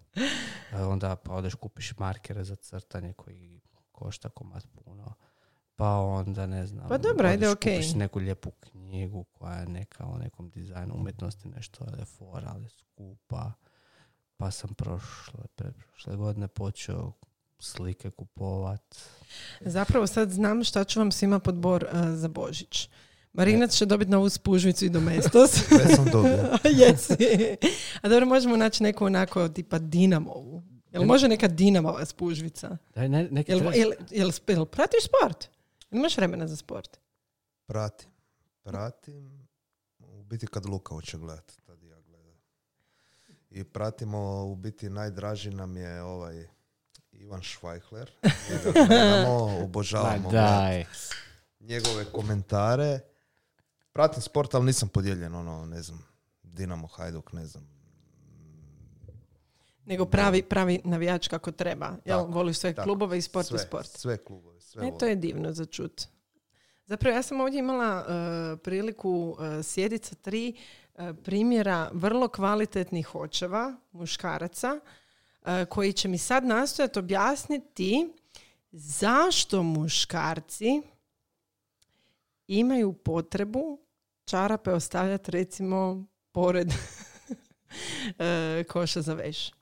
[0.71, 3.61] E, onda pa odeš kupiš markere za crtanje koji
[3.91, 5.13] košta komad puno.
[5.79, 6.89] Pa onda ne znam.
[6.89, 7.75] Pa dobro, ajde, okej.
[7.75, 12.69] Kupiš neku lijepu knjigu koja je neka o nekom dizajnu umjetnosti, nešto je fora, ali
[12.69, 13.51] skupa.
[14.37, 17.11] Pa sam prošle, preprošle godine počeo
[17.59, 18.97] slike kupovat.
[19.61, 22.89] Zapravo sad znam šta ću vam svima pod bor uh, za Božić.
[23.33, 25.51] Marinac će dobiti novu spužvicu i domestos.
[25.79, 26.57] Već sam dobio.
[26.85, 27.13] Jesi.
[28.01, 30.63] A dobro, možemo naći neku onako tipa Dinamovu.
[30.91, 32.77] Jel može neka Dinamova spužvica?
[32.95, 35.58] Daj, ne, neki Jel, jel, jel, jel pratiš sport?
[35.91, 36.97] Imaš vremena za sport?
[37.65, 38.10] Pratim.
[38.63, 39.47] Pratim.
[39.99, 42.38] U biti kad Luka hoće gledat, tad ja gledam.
[43.49, 46.47] I pratimo, u biti najdraži nam je ovaj
[47.12, 48.12] Ivan Švajhler.
[48.88, 50.86] Gledamo, obožavamo daj.
[51.60, 52.99] njegove komentare.
[53.91, 56.06] Pratim sport, ali nisam podijeljen, ono, ne znam,
[56.43, 57.78] Dinamo, Hajduk, ne znam.
[59.89, 61.97] Nego pravi, pravi navijač kako treba.
[62.06, 62.86] Jel, Tako, voliš sve tako.
[62.86, 63.88] klubove i sport sve, i sport.
[63.88, 66.02] Sve klubove, sve E, to je divno za čut.
[66.86, 70.54] Zapravo ja sam ovdje imala e, priliku uh, sjediti sa tri
[70.95, 74.80] e, primjera vrlo kvalitetnih očeva, muškaraca,
[75.45, 78.13] e, koji će mi sad nastojati objasniti
[78.71, 80.82] zašto muškarci
[82.47, 83.80] imaju potrebu
[84.25, 86.73] čarape ostavljati recimo pored
[88.19, 89.58] e, koša za veš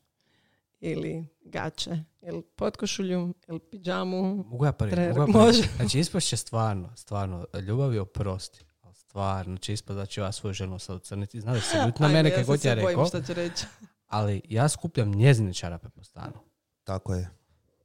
[0.80, 4.92] ili gače ili potkošulju ili pidžamu Mogu ja prvi?
[4.92, 5.46] Trener, Mogu ja prvi?
[5.46, 5.64] može.
[5.78, 8.66] Znači, ispašće stvarno, stvarno, ljubav je oprosti.
[8.82, 11.42] Ali stvarno, će ispast da ću ja svoju ženu sad ucrniti.
[11.42, 13.06] Znaš da se ljuti na mene ja se god ja sad bojim rekao.
[13.06, 13.66] šta će reći.
[14.08, 16.40] Ali ja skupljam njezine čarape po stanu.
[16.84, 17.30] Tako je.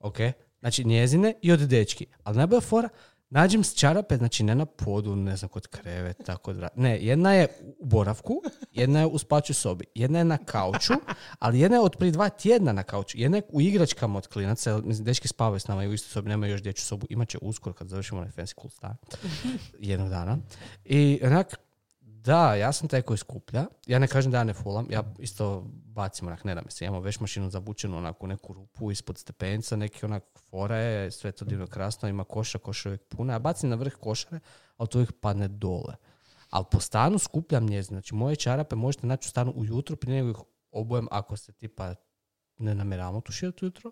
[0.01, 0.17] Ok?
[0.61, 2.07] Znači njezine i od dečki.
[2.23, 2.89] Ali najbolja fora,
[3.33, 6.81] nađem s čarape, znači ne na podu, ne znam, kod kreveta, kod vrata.
[6.81, 8.43] Ne, jedna je u boravku,
[8.73, 10.93] jedna je u spačoj sobi, jedna je na kauču,
[11.39, 14.81] ali jedna je od prije dva tjedna na kauču, jedna je u igračkama od klinaca,
[14.85, 17.39] mislim, dečki spavaju s nama i u istoj sobi, nemaju još dječju sobu, imat će
[17.43, 18.97] uskoro kad završimo onaj fancy cool stan,
[19.79, 20.39] jednog dana.
[20.85, 21.57] I onak,
[22.25, 23.67] da, ja sam taj koji skuplja.
[23.87, 24.87] Ja ne kažem da ja ne fulam.
[24.91, 26.85] Ja isto bacim onak, ne da mi se.
[26.85, 31.45] Imamo veš mašinu zabučenu onak u neku rupu ispod stepenca, neki onak fore, sve to
[31.45, 33.33] divno krasno, ima koša, koša je uvijek puna.
[33.33, 34.41] Ja bacim na vrh košare,
[34.77, 35.95] ali to uvijek padne dole.
[36.51, 37.97] Ali po stanu skupljam njezine.
[37.97, 41.95] Znači moje čarape možete naći u stanu ujutro prije nego ih obojem ako se tipa
[42.59, 43.91] ne namjeravamo tuširati ujutro.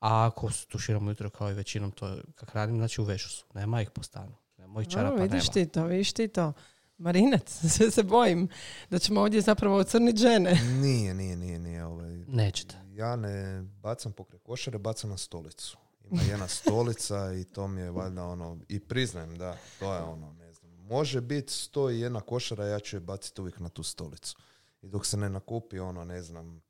[0.00, 3.46] A ako se tuširamo ujutro kao i većinom to kak radim, znači u vešu su.
[3.54, 4.34] Nema ih po stanu.
[4.66, 5.22] Mojih čarapa, A, nema.
[5.22, 6.52] vidiš ti to, vidiš ti to.
[6.98, 8.48] Marinac, sve se bojim
[8.90, 10.60] da ćemo ovdje zapravo ocrniti žene.
[10.82, 11.84] Nije, nije, nije, nije.
[11.84, 12.10] Ovaj.
[12.28, 12.76] Nećete.
[12.92, 15.78] Ja ne bacam pokraj košare, bacam na stolicu.
[16.10, 20.32] Ima jedna stolica i to mi je valjda ono, i priznajem da, to je ono,
[20.32, 20.72] ne znam.
[20.72, 24.36] Može biti sto i jedna košara, ja ću je baciti uvijek na tu stolicu.
[24.82, 26.62] I dok se ne nakupi ono, ne znam,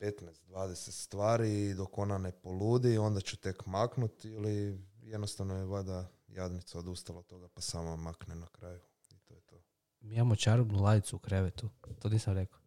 [0.00, 6.08] 15-20 stvari i dok ona ne poludi, onda ću tek maknuti ili jednostavno je valjda
[6.34, 8.80] jadnica odustala od toga pa samo makne na kraju.
[9.10, 9.56] I to je to.
[10.00, 11.68] Mi imamo čarobnu ladicu u krevetu.
[11.98, 12.60] To nisam rekao.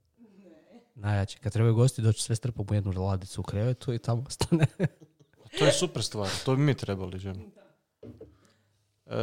[0.96, 1.40] Najjače.
[1.40, 4.66] Kad trebaju gosti doći sve strpamo u jednu ladicu u krevetu i tamo ostane.
[5.60, 7.52] To je super stvar, to bi mi trebali, žen.
[9.06, 9.18] E,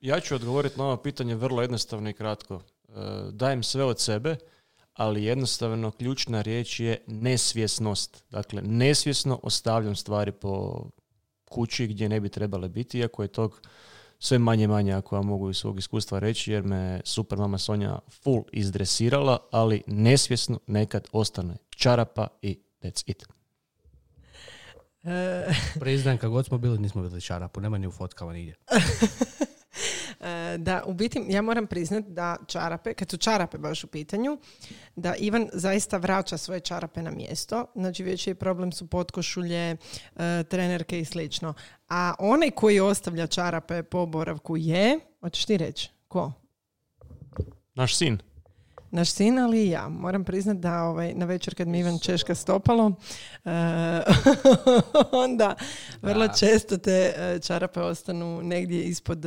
[0.00, 2.54] ja ću odgovoriti na ovo pitanje vrlo jednostavno i kratko.
[2.54, 2.92] E,
[3.32, 4.36] dajem sve od sebe,
[4.92, 8.24] ali jednostavno ključna riječ je nesvjesnost.
[8.30, 10.84] Dakle, nesvjesno ostavljam stvari po
[11.52, 13.60] kući gdje ne bi trebale biti, iako je tog
[14.18, 17.98] sve manje manje ako ja mogu iz svog iskustva reći, jer me super mama Sonja
[18.22, 23.26] full izdresirala, ali nesvjesno nekad ostane čarapa i that's it.
[25.04, 27.60] E, Priznajem, kad god smo bili, nismo vidjeli čarapu.
[27.60, 28.54] Nema ni u fotkama nigdje.
[30.22, 34.38] e, da, u biti, ja moram priznati da čarape, kad su čarape baš u pitanju,
[34.96, 37.66] da Ivan zaista vraća svoje čarape na mjesto.
[37.74, 39.76] Znači, veći je problem su potkošulje, e,
[40.48, 41.54] trenerke i slično.
[41.88, 46.32] A onaj koji ostavlja čarape po boravku je, hoćeš ti reći, ko?
[47.74, 48.18] Naš sin.
[48.90, 49.88] naš sin, ali i ja.
[49.88, 52.92] Moram priznat da ovaj, na večer kad mi Ivan češka stopalo,
[53.44, 53.50] e,
[55.24, 55.54] onda
[56.02, 57.14] vrlo često te
[57.46, 59.26] čarape ostanu negdje ispod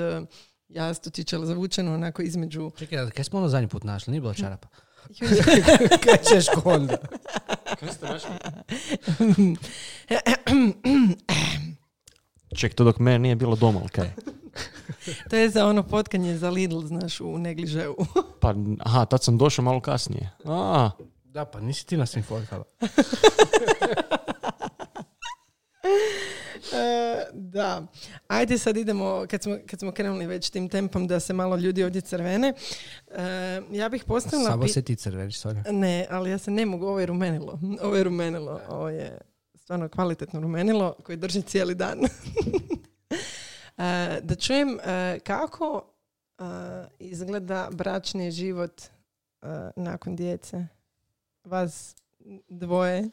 [0.70, 2.72] jastučića, ali zavučeno onako između...
[2.78, 4.12] Čekaj, kaj smo ono zadnji put našli?
[4.12, 4.68] Nije bilo čarapa.
[6.04, 6.98] kaj ćeš onda?
[7.80, 8.30] Kaj ste našli?
[12.58, 14.12] Ček, to dok mene nije bilo doma, ali kaj?
[15.30, 17.96] to je za ono potkanje za Lidl, znaš, u negližeu.
[18.42, 20.32] Pa, aha, tad sam došao malo kasnije.
[20.46, 20.90] A,
[21.36, 22.64] Da, pa nisi ti na svim fotkama.
[26.76, 27.88] E, da.
[28.28, 31.84] Ajde sad idemo, kad smo, kad smo krenuli već tim tempom da se malo ljudi
[31.84, 32.54] ovdje crvene.
[33.12, 34.50] E, ja bih postavila...
[34.50, 35.64] Samo pi- se ti crveniš, Sonja.
[35.72, 37.60] Ne, ali ja se ne mogu, ovo je rumenilo.
[37.82, 39.18] Ovo je rumenilo, ovo je
[39.56, 42.00] stvarno kvalitetno rumenilo koje drži cijeli dan.
[43.78, 44.80] E, da čujem
[45.24, 45.84] kako
[47.00, 48.82] izgleda bračni život
[49.76, 50.68] nakon djece.
[51.44, 51.96] Vas
[52.50, 53.10] dvoje.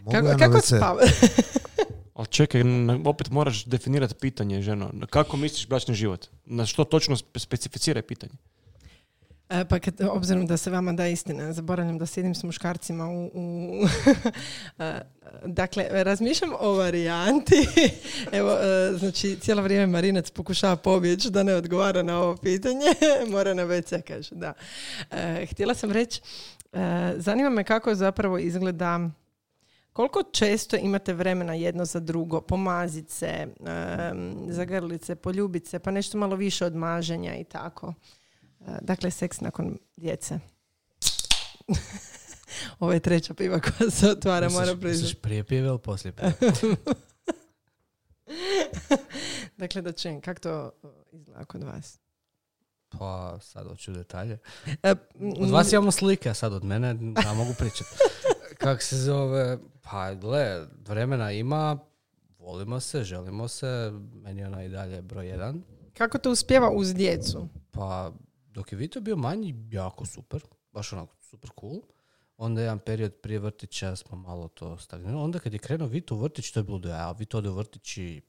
[0.00, 1.00] Mogu Kako, ja kako spava?
[2.14, 2.62] ali čekaj,
[3.04, 4.90] opet moraš definirati pitanje, ženo.
[5.10, 6.26] Kako misliš bračni život?
[6.44, 8.32] Na što točno spe- specificiraj pitanje?
[9.52, 13.30] E, Pa kad, obzirom da se vama da istina, zaboravljam da sjedim s muškarcima u...
[13.34, 13.86] u
[14.78, 15.00] E,
[15.44, 17.68] dakle, razmišljam o varijanti.
[18.38, 22.86] Evo, e, znači, cijelo vrijeme Marinac pokušava pobjeći da ne odgovara na ovo pitanje.
[23.32, 24.52] Mora na WC, kaže, da.
[25.10, 26.20] E, htjela sam reći,
[26.72, 29.10] e, zanima me kako zapravo izgleda
[29.92, 33.48] koliko često imate vremena jedno za drugo, pomazit se, e,
[34.48, 37.94] zagrlit se, poljubit se, pa nešto malo više od maženja i tako.
[38.60, 40.38] E, Dakle, seks nakon djece.
[42.78, 45.14] Ovo je treća piva koja se otvara, Misliš priznati.
[45.16, 46.32] prije pive ili poslije pive?
[49.56, 50.70] Dakle, da čujem, kako to
[51.12, 51.98] izgleda kod vas?
[52.88, 54.38] Pa sad hoću detalje.
[54.82, 54.94] E,
[55.40, 56.88] Od vas imamo slike, a sad od mene
[57.24, 57.90] ja mogu pričati.
[58.58, 59.58] Kak se zove?
[59.82, 61.78] Pa gle, vremena ima,
[62.38, 65.62] volimo se, želimo se, meni ona i dalje broj jedan.
[65.94, 67.48] Kako to uspjeva uz djecu?
[67.70, 68.12] Pa
[68.46, 70.42] dok je Vito bio manji, jako super,
[70.72, 71.80] baš onako super cool.
[72.36, 75.22] Onda jedan period prije vrtića smo malo to stagnirali.
[75.22, 77.54] Onda kad je krenuo Vito u vrtić, to je bilo da ja, Vito ode u
[77.54, 78.22] vrtić i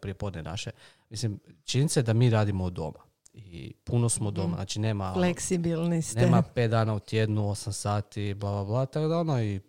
[0.00, 0.70] prije podne naše.
[1.10, 3.08] Mislim, činjenica je da mi radimo od doma.
[3.32, 5.12] I puno smo doma, znači nema...
[5.14, 6.20] Fleksibilni ste.
[6.20, 9.60] Nema pet dana u tjednu, osam sati, bla, bla, bla, tako da ono i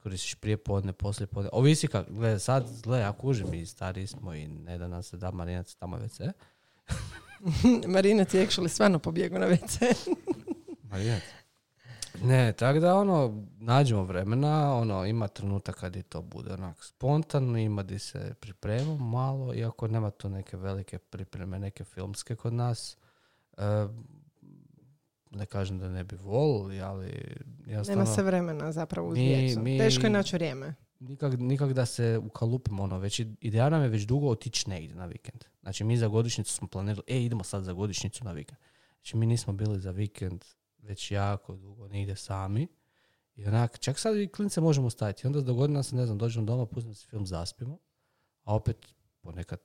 [0.00, 1.50] iskoristiš prije podne, poslije podne.
[1.52, 5.16] Ovisi kako, gle, sad, gle, ja kužim i stari smo i ne da nam se
[5.16, 6.32] da marinac tamo je WC.
[7.94, 9.94] Marinac je actually stvarno pobjegao na WC.
[10.90, 11.22] Marinac.
[12.22, 17.58] Ne, tako da ono, nađemo vremena, ono, ima trenutak kad i to bude onak spontano,
[17.58, 22.96] ima di se pripremamo malo, iako nema tu neke velike pripreme, neke filmske kod nas.
[23.56, 23.62] E,
[25.30, 28.06] ne kažem da ne bi volili, ali Nema jednostavno...
[28.06, 29.60] se vremena zapravo uz Mi- djecu.
[29.60, 30.74] mi- Teško je naći vrijeme.
[31.00, 35.06] nikak, nikak da se ukalupimo ono, već ideja nam je već dugo otići negdje na
[35.06, 35.44] vikend.
[35.62, 38.58] Znači mi za godišnjicu smo planirali, e idemo sad za godišnjicu na vikend.
[38.94, 40.44] Znači mi nismo bili za vikend
[40.78, 42.68] već jako dugo nigdje sami.
[43.36, 45.22] I onak, čak sad i klince možemo staviti.
[45.24, 47.78] I onda dogodi nam se, ne znam, dođemo doma, pustimo si film, zaspimo.
[48.44, 48.76] A opet
[49.20, 49.60] ponekad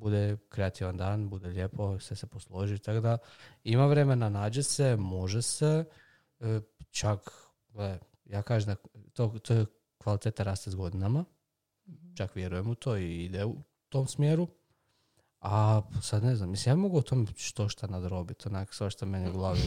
[0.00, 2.78] bude kreativan dan, bude lijepo, sve se posloži.
[2.78, 3.18] Tako da
[3.64, 5.84] ima vremena, nađe se, može se.
[6.40, 6.60] E,
[6.90, 7.30] čak,
[7.68, 8.76] gle, ja kažem da
[9.12, 9.66] to, to je
[9.98, 11.24] kvaliteta raste s godinama.
[12.16, 14.48] Čak vjerujem u to i ide u tom smjeru.
[15.40, 19.06] A sad ne znam, mislim, ja mogu o tom što šta nadrobiti, onak sve što
[19.06, 19.60] meni u glavi.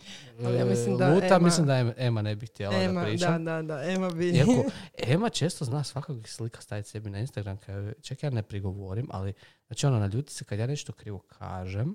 [0.44, 2.82] Ali ja mislim e, da Luta, Ema- mislim da Ema, Ema ne bi htjela da
[2.82, 3.30] Ema, priča.
[3.30, 4.30] da, da, da, Ema bi...
[4.30, 4.64] Iako,
[5.06, 9.32] Ema često zna svakog slika staviti sebi na Instagram, kao, čak ja ne prigovorim, ali
[9.66, 11.94] znači ono, naljuti se kad ja nešto krivo kažem,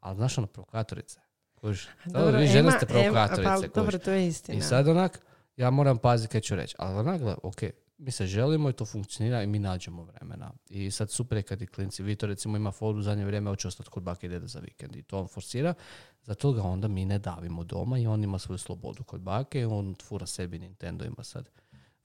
[0.00, 1.20] ali znaš ono, provokatorice.
[1.54, 1.88] Kužiš?
[2.04, 3.44] Dobro, vi žene Ema- ste Ema- provokatorice.
[3.44, 3.70] pa, kužiš.
[3.74, 4.58] dobro, to je istina.
[4.58, 5.20] I sad onak,
[5.56, 6.74] ja moram paziti kaj ću reći.
[6.78, 7.56] Ali onak, gle, ok,
[7.98, 10.52] mi se želimo i to funkcionira i mi nađemo vremena.
[10.68, 13.68] I sad super je kad i klinci, Vito recimo ima foru u zadnje vrijeme, hoće
[13.68, 14.96] ostati kod bake i dede za vikend.
[14.96, 15.74] I to on forsira,
[16.22, 19.64] zato ga onda mi ne davimo doma i on ima svoju slobodu kod bake i
[19.64, 21.48] on fura sebi Nintendo ima sad.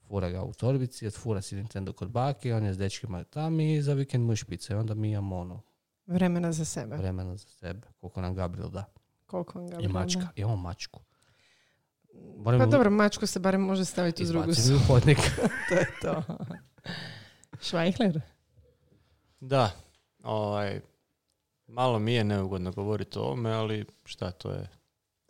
[0.08, 3.82] Fura ga u torbici, fura si Nintendo kod bake, on je s dečkima tam i
[3.82, 4.74] za vikend mu je špica.
[4.74, 5.60] I onda mi imamo ono,
[6.06, 6.96] Vremena za sebe.
[6.96, 8.84] vremena za sebe, koliko nam Gabriel da.
[9.26, 11.00] Koliko vam ga I mačka, imamo mačku.
[12.12, 12.18] Pa
[12.50, 15.18] Moram- dobro, mačku se barem može staviti u drugu Izbacim ju u hodnik.
[15.68, 16.22] To je to.
[17.60, 18.20] Švajhler?
[19.40, 19.70] Da,
[20.22, 20.80] ovaj,
[21.66, 24.68] malo mi je neugodno govoriti o ovome, ali šta to je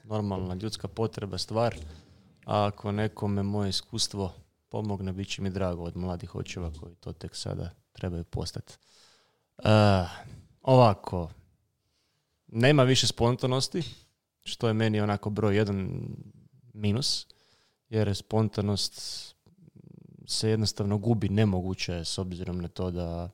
[0.04, 1.74] normalna ljudska potreba, stvar.
[2.46, 4.32] A ako nekome moje iskustvo
[4.68, 8.74] pomogne, bit će mi drago od mladih očeva koji to tek sada trebaju postati.
[9.58, 9.68] E,
[10.62, 11.30] ovako,
[12.46, 13.82] nema više spontanosti,
[14.42, 16.06] što je meni onako broj jedan
[16.72, 17.26] minus,
[17.88, 18.94] jer spontanost
[20.26, 23.30] se jednostavno gubi nemoguće s obzirom na to da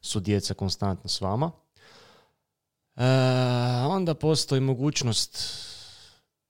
[0.00, 1.50] su djeca konstantno s vama.
[2.96, 3.04] E,
[3.88, 5.38] onda postoji mogućnost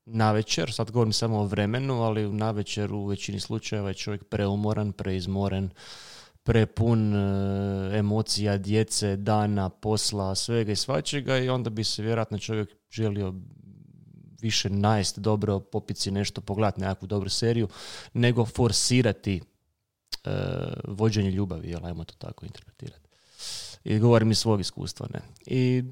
[0.05, 4.25] na večer, sad govorim samo o vremenu, ali na večer u većini slučajeva je čovjek
[4.25, 5.71] preumoran, preizmoren,
[6.43, 12.71] prepun e, emocija, djece, dana, posla, svega i svačega i onda bi se vjerojatno čovjek
[12.91, 13.35] želio
[14.41, 17.69] više najest dobro, popiti nešto, pogledati nekakvu dobru seriju,
[18.13, 19.41] nego forsirati
[20.25, 20.31] e,
[20.85, 23.09] vođenje ljubavi, jel, ajmo to tako interpretirati.
[23.85, 25.21] I govorim iz svog iskustva, ne.
[25.47, 25.85] I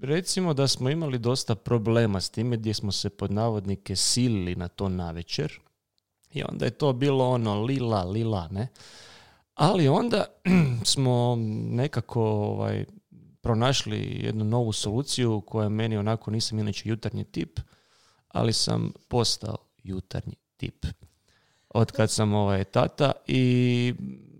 [0.00, 4.68] recimo da smo imali dosta problema s time gdje smo se pod navodnike silili na
[4.68, 5.60] to navečer
[6.32, 8.68] i onda je to bilo ono lila, lila, ne.
[9.54, 10.24] Ali onda
[10.92, 11.36] smo
[11.70, 12.84] nekako ovaj,
[13.46, 17.60] pronašli jednu novu soluciju koja meni onako nisam inače jutarnji tip,
[18.28, 20.86] ali sam postao jutarnji tip.
[21.68, 23.94] Od kad sam ovaj tata i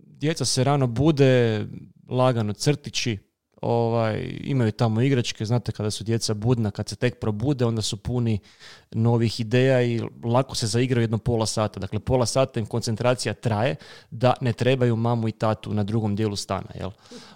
[0.06, 1.66] djeca se rano bude,
[2.08, 3.18] lagano crtići,
[3.62, 7.96] ovaj, imaju tamo igračke, znate kada su djeca budna, kad se tek probude, onda su
[7.96, 8.38] puni
[8.92, 11.80] novih ideja i lako se zaigraju jedno pola sata.
[11.80, 13.76] Dakle, pola sata im koncentracija traje
[14.10, 16.68] da ne trebaju mamu i tatu na drugom dijelu stana.
[16.74, 16.90] Jel?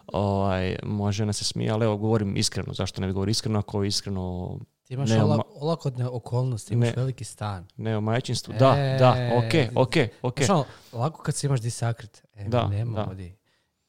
[0.07, 2.75] Ovaj, moja žena se smije, ali evo govorim iskreno.
[2.75, 5.23] Zašto ne bi govorio iskreno ako iskreno Ti imaš Ne,
[5.61, 6.95] olakotne okolnosti, imaš Ne.
[6.97, 7.67] veliki stan.
[7.77, 8.55] ne o majčinstvu?
[8.59, 10.39] Da, da, ok, ok, ok.
[10.39, 12.23] Znaš ono, lako kad se imaš di sakrit.
[12.35, 13.15] E, Da, nemamo da.
[13.15, 13.40] di.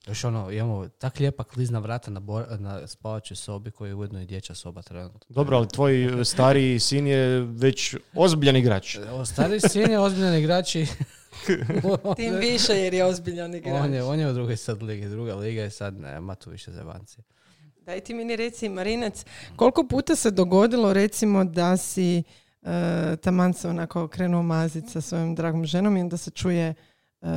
[0.08, 4.22] Još ono, imamo tak lijepa klizna vrata na, bor- na spavačoj sobi koja je ujedno
[4.22, 5.20] i dječja soba trenutno.
[5.30, 8.98] Dobro, ali tvoj stariji sin je već ozbiljan igrač.
[9.12, 10.88] O, Stari sin je ozbiljan igrač i
[12.16, 13.82] Tim više jer je ozbiljan igrač.
[13.84, 15.10] on je, on je u drugoj sad ligi.
[15.10, 17.18] Druga liga je sad, nema tu više zebanci.
[17.82, 19.26] Daj ti meni reci, Marinec,
[19.56, 22.24] koliko puta se dogodilo recimo da si
[22.62, 22.70] uh,
[23.22, 26.74] taman se onako krenuo mazit sa svojom dragom ženom i onda se čuje
[27.22, 27.30] uh,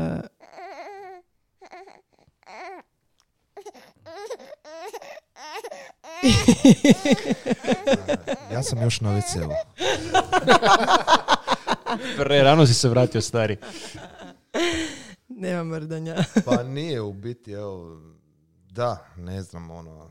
[8.52, 9.50] Ja sam još na WC-u.
[12.16, 13.56] Pre rano si se vratio stari.
[15.28, 16.16] nema mrdanja.
[16.44, 18.00] Pa nije u biti, evo,
[18.70, 20.10] da, ne znam, ono,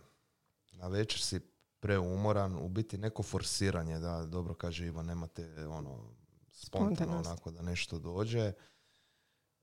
[0.72, 1.39] na večer si
[1.80, 6.09] preumoran, u biti neko forsiranje, da, dobro kaže Ivan, nemate, ono,
[6.51, 8.51] spontano onako da nešto dođe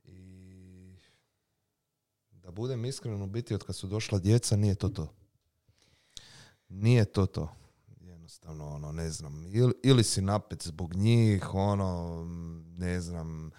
[0.05, 0.97] i
[2.31, 5.20] da budem iskren, u biti od kad su došla djeca, nije to to.
[6.71, 7.49] Nije to to.
[8.01, 12.25] Jednostavno, ono, ne znam, ili, ili si napet zbog njih, ono,
[12.77, 13.51] ne znam,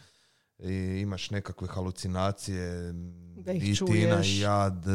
[0.60, 2.94] i imaš nekakve halucinacije,
[3.36, 4.28] Da ih i Tina čuješ.
[4.28, 4.86] i Jad,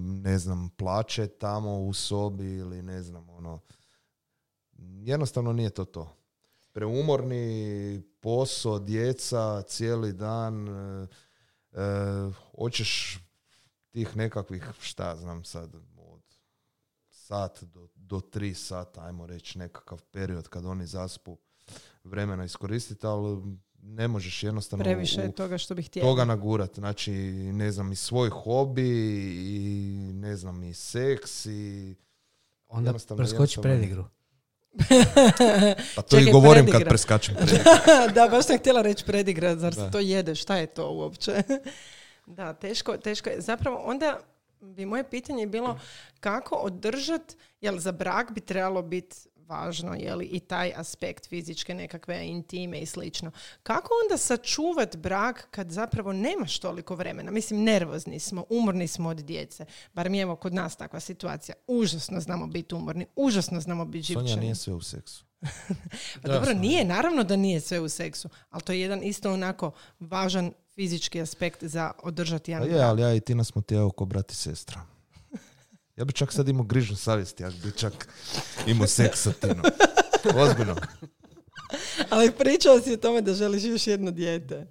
[0.00, 3.60] ne znam, plače tamo u sobi ili ne znam, ono,
[5.02, 6.16] jednostavno nije to to.
[6.72, 11.06] Preumorni, posao, djeca, cijeli dan, e,
[12.56, 13.18] hoćeš
[13.90, 15.74] tih nekakvih, šta znam sad,
[17.28, 21.36] sat do, do tri sata, ajmo reći nekakav period kad oni zaspu
[22.04, 23.42] vremena iskoristiti, ali
[23.74, 26.74] ne možeš jednostavno Previše u- je toga što bih toga nagurat.
[26.74, 27.12] Znači,
[27.52, 28.90] ne znam, i svoj hobi,
[29.36, 31.94] i ne znam, i seks, i...
[32.68, 33.62] Onda Jednostavno, preskoči jednostavno.
[33.70, 34.04] predigru.
[35.96, 36.88] Pa to Čekaj, i govorim kad predigra.
[36.88, 37.72] preskačem predigra.
[38.08, 39.90] da, baš sam htjela reći predigra, zar se Da.
[39.90, 41.42] to jede, šta je to uopće?
[42.26, 43.40] da, teško, teško je.
[43.40, 44.18] Zapravo onda
[44.60, 45.80] bi moje pitanje bilo
[46.20, 49.16] kako održat, jel za brak bi trebalo biti
[49.48, 53.30] važno, je li i taj aspekt fizičke nekakve intime i slično.
[53.62, 57.30] Kako onda sačuvat brak kad zapravo nemaš toliko vremena?
[57.30, 59.64] Mislim, nervozni smo, umorni smo od djece.
[59.94, 61.54] Bar mi evo kod nas takva situacija.
[61.66, 64.28] Užasno znamo biti umorni, užasno znamo biti živčani.
[64.28, 65.27] Sonja nije sve u seksu.
[66.22, 69.70] Pa dobro, nije, naravno da nije sve u seksu, ali to je jedan isto onako
[70.00, 73.90] važan fizički aspekt za održati Pa jedan je, ali ja i Tina smo ti evo
[73.90, 74.80] ko brat i sestra.
[75.96, 78.08] Ja bi čak sad imao grižnu savjesti, ja bi čak
[78.66, 79.64] imao seks sa Tinom.
[80.36, 80.76] Ozbiljno.
[82.10, 84.66] Ali pričao si o tome da želiš još jedno dijete.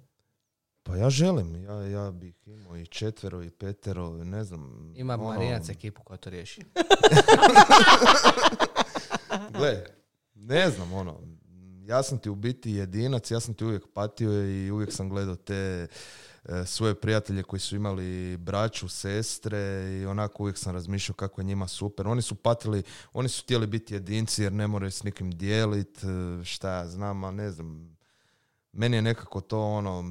[0.82, 4.92] Pa ja želim, ja, ja bih imao i četvero i petero, ne znam.
[4.96, 6.60] Ima ono, Marinac ekipu koja to riješi.
[9.58, 9.84] Gle,
[10.38, 11.20] ne znam, ono,
[11.86, 15.36] ja sam ti u biti jedinac, ja sam ti uvijek patio i uvijek sam gledao
[15.36, 15.86] te
[16.44, 19.58] e, svoje prijatelje koji su imali braću, sestre
[20.00, 22.08] i onako uvijek sam razmišljao kako je njima super.
[22.08, 22.82] Oni su patili,
[23.12, 27.24] oni su htjeli biti jedinci jer ne moraju s nikim dijelit, e, šta ja znam,
[27.24, 27.96] a ne znam.
[28.72, 30.04] Meni je nekako to ono,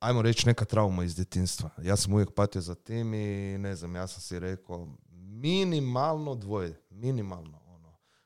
[0.00, 1.70] ajmo reći neka trauma iz djetinstva.
[1.82, 6.80] Ja sam uvijek patio za tim i ne znam, ja sam si rekao minimalno dvoje,
[6.90, 7.61] minimalno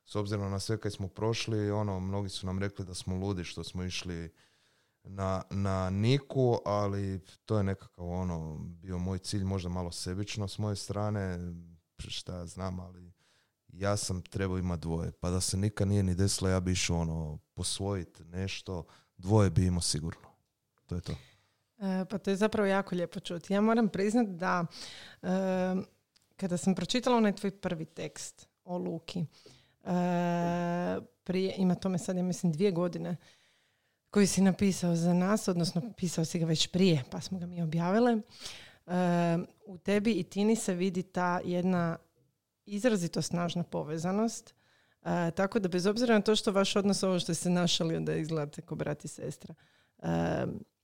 [0.06, 3.44] s obzirom na sve kaj smo prošli, ono, mnogi su nam rekli da smo ludi
[3.44, 4.32] što smo išli
[5.02, 10.58] na, na Niku, ali to je nekakav ono, bio moj cilj, možda malo sebično s
[10.58, 11.38] moje strane,
[11.98, 13.12] šta ja znam, ali
[13.68, 16.98] ja sam trebao imati dvoje, pa da se nikad nije ni desilo, ja bi išao
[16.98, 18.84] ono, posvojiti nešto,
[19.16, 20.28] dvoje bi imao sigurno.
[20.86, 21.12] To je to.
[21.78, 23.52] E, pa to je zapravo jako lijepo čuti.
[23.52, 24.66] Ja moram priznati da
[25.22, 25.28] e,
[26.36, 29.24] kada sam pročitala onaj tvoj prvi tekst o Luki,
[31.24, 33.16] prije, ima tome sad, ja mislim, dvije godine,
[34.10, 37.62] koji si napisao za nas, odnosno pisao si ga već prije, pa smo ga mi
[37.62, 38.16] objavile.
[39.66, 41.96] u tebi i Tini se vidi ta jedna
[42.66, 44.54] izrazito snažna povezanost.
[45.34, 48.62] tako da bez obzira na to što vaš odnos ovo što se našali da izgledate
[48.62, 49.54] kao brat i sestra,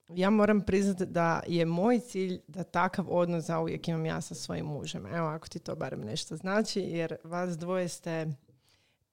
[0.09, 4.67] ja moram priznati da je moj cilj da takav odnos zauvijek imam ja sa svojim
[4.67, 5.07] mužem.
[5.07, 8.27] Evo, ako ti to barem nešto znači, jer vas dvoje ste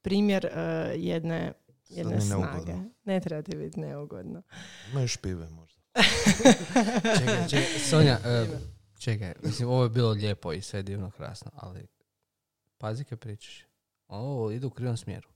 [0.01, 1.53] primjer uh, jedne,
[1.89, 2.73] jedne snage.
[3.03, 4.41] Ne treba ti biti neugodno.
[4.91, 5.79] Ima još pive možda.
[7.19, 8.59] čekaj, čekaj, Sonja, uh,
[8.99, 11.87] čekaj, mislim, ovo je bilo lijepo i sve divno krasno, ali
[12.77, 13.65] pazi kaj pričaš.
[14.07, 15.29] Ovo ide u krivom smjeru.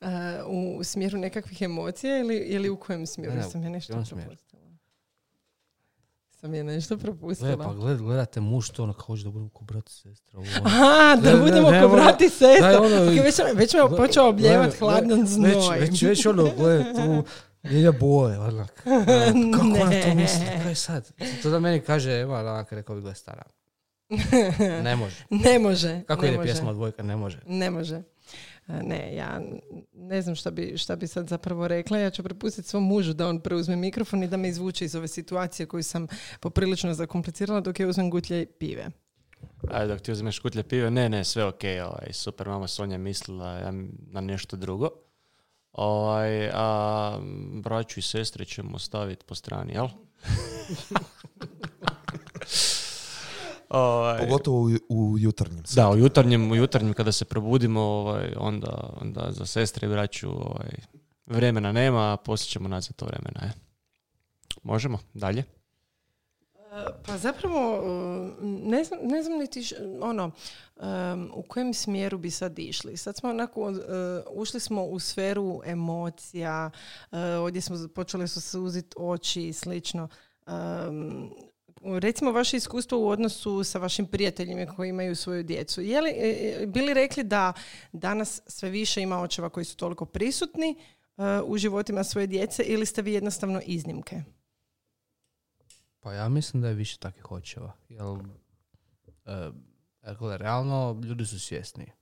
[0.00, 0.08] Uh,
[0.46, 3.34] u smjeru nekakvih emocija ili, ili u kojem smjeru?
[3.34, 4.04] Ne, sam ja nešto
[6.40, 7.56] sam je nešto propustila.
[7.56, 10.38] Gle, pa gled, gledate muž to ono kao da budemo ko brat i sestra.
[10.38, 10.48] Ono.
[10.64, 12.80] Aha, da ne, budemo ko brat i sestra.
[12.80, 15.50] Ono, okay, već, već me počeo obljevati hladan znoj.
[15.50, 17.24] Već, već, već ono, gled, tu
[17.62, 18.38] mijenja boje.
[18.38, 18.82] Onak.
[19.54, 19.82] Kako ne.
[19.82, 20.46] ona to misli?
[20.62, 21.12] Kaj sad?
[21.42, 23.42] To da meni kaže, evo, onak, rekao bi gled stara.
[24.82, 25.24] Ne može.
[25.30, 26.02] ne može.
[26.06, 26.46] Kako ne ide može.
[26.46, 27.02] pjesma od dvojka?
[27.02, 27.38] Ne može.
[27.46, 28.02] Ne može.
[28.82, 29.40] Ne, ja
[29.92, 31.98] ne znam šta bi, šta bi sad zapravo rekla.
[31.98, 35.08] Ja ću prepustiti svom mužu da on preuzme mikrofon i da me izvuče iz ove
[35.08, 36.06] situacije koju sam
[36.40, 38.86] poprilično zakomplicirala dok je uzmem gutlje pive.
[39.70, 43.72] Ajde, dok ti uzmeš gutlje pive, ne, ne, sve ok, ovaj, super, mama Sonja mislila
[44.10, 44.90] na nešto drugo.
[45.72, 47.18] Ovaj, a
[47.62, 49.88] braću i sestre ćemo staviti po strani, jel?
[53.70, 55.62] Ovaj, Pogotovo u, u jutarnjem.
[55.74, 60.30] Da, u jutarnjem, u jutarnjem kada se probudimo, ovaj, onda, onda za sestre i braću
[60.30, 60.70] ovaj,
[61.26, 63.40] vremena nema, a poslije ćemo nazvat to vremena.
[63.42, 63.52] Je.
[64.62, 65.44] Možemo, dalje?
[67.06, 67.82] Pa zapravo
[68.42, 70.30] ne znam, ne znam niti ono
[71.34, 72.96] u kojem smjeru bi sad išli.
[72.96, 73.76] Sad smo onako uh,
[74.30, 76.70] ušli smo u sferu emocija,
[77.10, 80.08] uh, ovdje smo počeli su suziti oči i slično.
[80.46, 81.30] Um,
[82.00, 85.80] recimo vaše iskustvo u odnosu sa vašim prijateljima koji imaju svoju djecu.
[85.80, 87.52] Je li, e, e, bili rekli da
[87.92, 90.76] danas sve više ima očeva koji su toliko prisutni
[91.16, 94.22] e, u životima svoje djece ili ste vi jednostavno iznimke?
[96.00, 97.72] Pa ja mislim da je više takvih očeva.
[97.88, 98.20] Jel, uh,
[100.36, 101.92] realno ljudi su svjesni.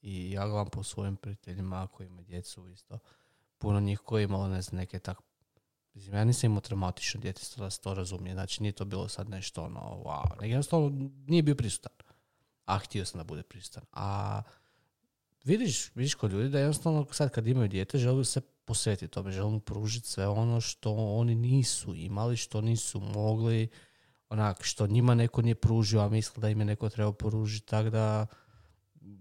[0.00, 2.98] I ja gledam po svojim prijateljima koji imaju djecu isto.
[3.58, 5.18] Puno njih koji imalo ne znam, neke tak
[5.94, 8.34] Mislim, ja nisam imao traumatično djetinstvo da se to razumije.
[8.34, 10.30] Znači, nije to bilo sad nešto ono, wow.
[10.40, 11.92] Nego jednostavno nije bio prisutan.
[12.64, 13.82] A htio sam da bude prisutan.
[13.92, 14.42] A
[15.44, 19.50] vidiš, vidiš kod ljudi da jednostavno sad kad imaju dijete žele se posvetiti tome, žele
[19.50, 23.68] mu pružiti sve ono što oni nisu imali, što nisu mogli,
[24.28, 27.90] onak, što njima neko nije pružio, a misle da im je neko treba poružiti, tako
[27.90, 28.26] da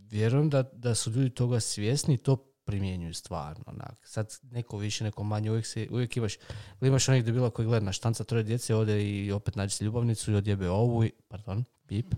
[0.09, 3.63] vjerujem da, da su ljudi toga svjesni i to primjenjuju stvarno.
[3.68, 3.99] Onak.
[4.03, 6.38] Sad neko više, neko manje, uvijek, se, uvijek imaš,
[6.82, 10.32] imaš onih debila koji gleda na štanca troje djece, ode i opet nađe se ljubavnicu
[10.32, 12.15] i odjebe ovu, i, pardon, pip.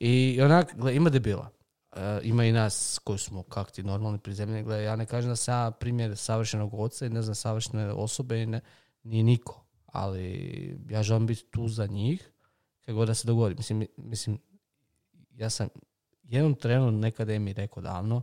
[0.00, 1.50] I onak, gle, ima debila.
[1.96, 4.62] E, ima i nas koji smo kak ti normalni prizemljeni.
[4.62, 8.42] Gle, ja ne kažem da sam ja primjer savršenog oca i ne znam savršene osobe
[8.42, 8.60] i ne,
[9.02, 9.64] nije niko.
[9.86, 12.32] Ali ja želim biti tu za njih
[12.80, 13.54] kako god da se dogodi.
[13.54, 14.38] Mislim, mislim
[15.34, 15.68] ja sam
[16.22, 18.22] jednom trenu nekada je mi rekao davno,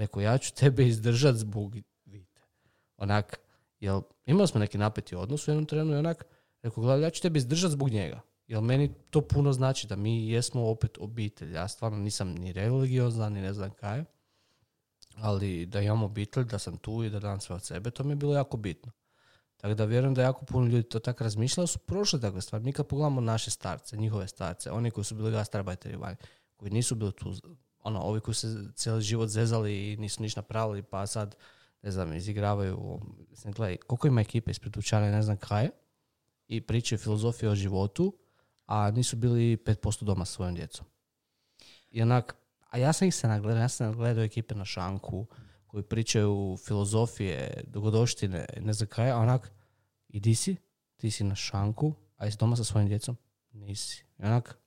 [0.00, 1.74] Rekao, ja ću tebe izdržat zbog
[2.04, 2.40] Vite.
[2.96, 3.40] Onak,
[3.80, 6.26] jel, imali smo neki napeti odnos u jednom trenu i onak,
[6.62, 8.20] rekao, gledaj, ja ću tebe izdržat zbog njega.
[8.46, 11.54] Jer meni to puno znači da mi jesmo opet obitelj.
[11.54, 14.04] Ja stvarno nisam ni religiozan, ni ne znam kaj.
[15.16, 18.12] Ali da imam obitelj, da sam tu i da dam sve od sebe, to mi
[18.12, 18.92] je bilo jako bitno.
[19.56, 22.64] Tako da vjerujem da jako puno ljudi to tako razmišljali, su prošle takve stvari.
[22.64, 26.16] Mi kad pogledamo naše starce, njihove starce, oni koji su bili gastarbajteri vani,
[26.56, 27.34] koji nisu bili tu
[27.82, 31.36] ono, ovi koji se cijeli život zezali i nisu ništa napravili, pa sad,
[31.82, 33.00] ne znam, izigravaju,
[33.30, 35.68] mislim, gledaj, koliko ima ekipe ispred učara, ne znam kaj,
[36.46, 38.16] i pričaju filozofiju o životu,
[38.66, 40.86] a nisu bili 5% doma sa svojom djecom.
[41.90, 42.36] I onak,
[42.70, 45.26] a ja sam ih se nagledao, ja sam nagledao ekipe na šanku,
[45.66, 49.52] koji pričaju filozofije, dogodoštine, ne znam kaj, a onak,
[50.08, 50.56] i di si?
[50.96, 53.16] Ti si na šanku, a jesi doma sa svojim djecom?
[53.52, 54.04] Nisi.
[54.18, 54.58] I onak,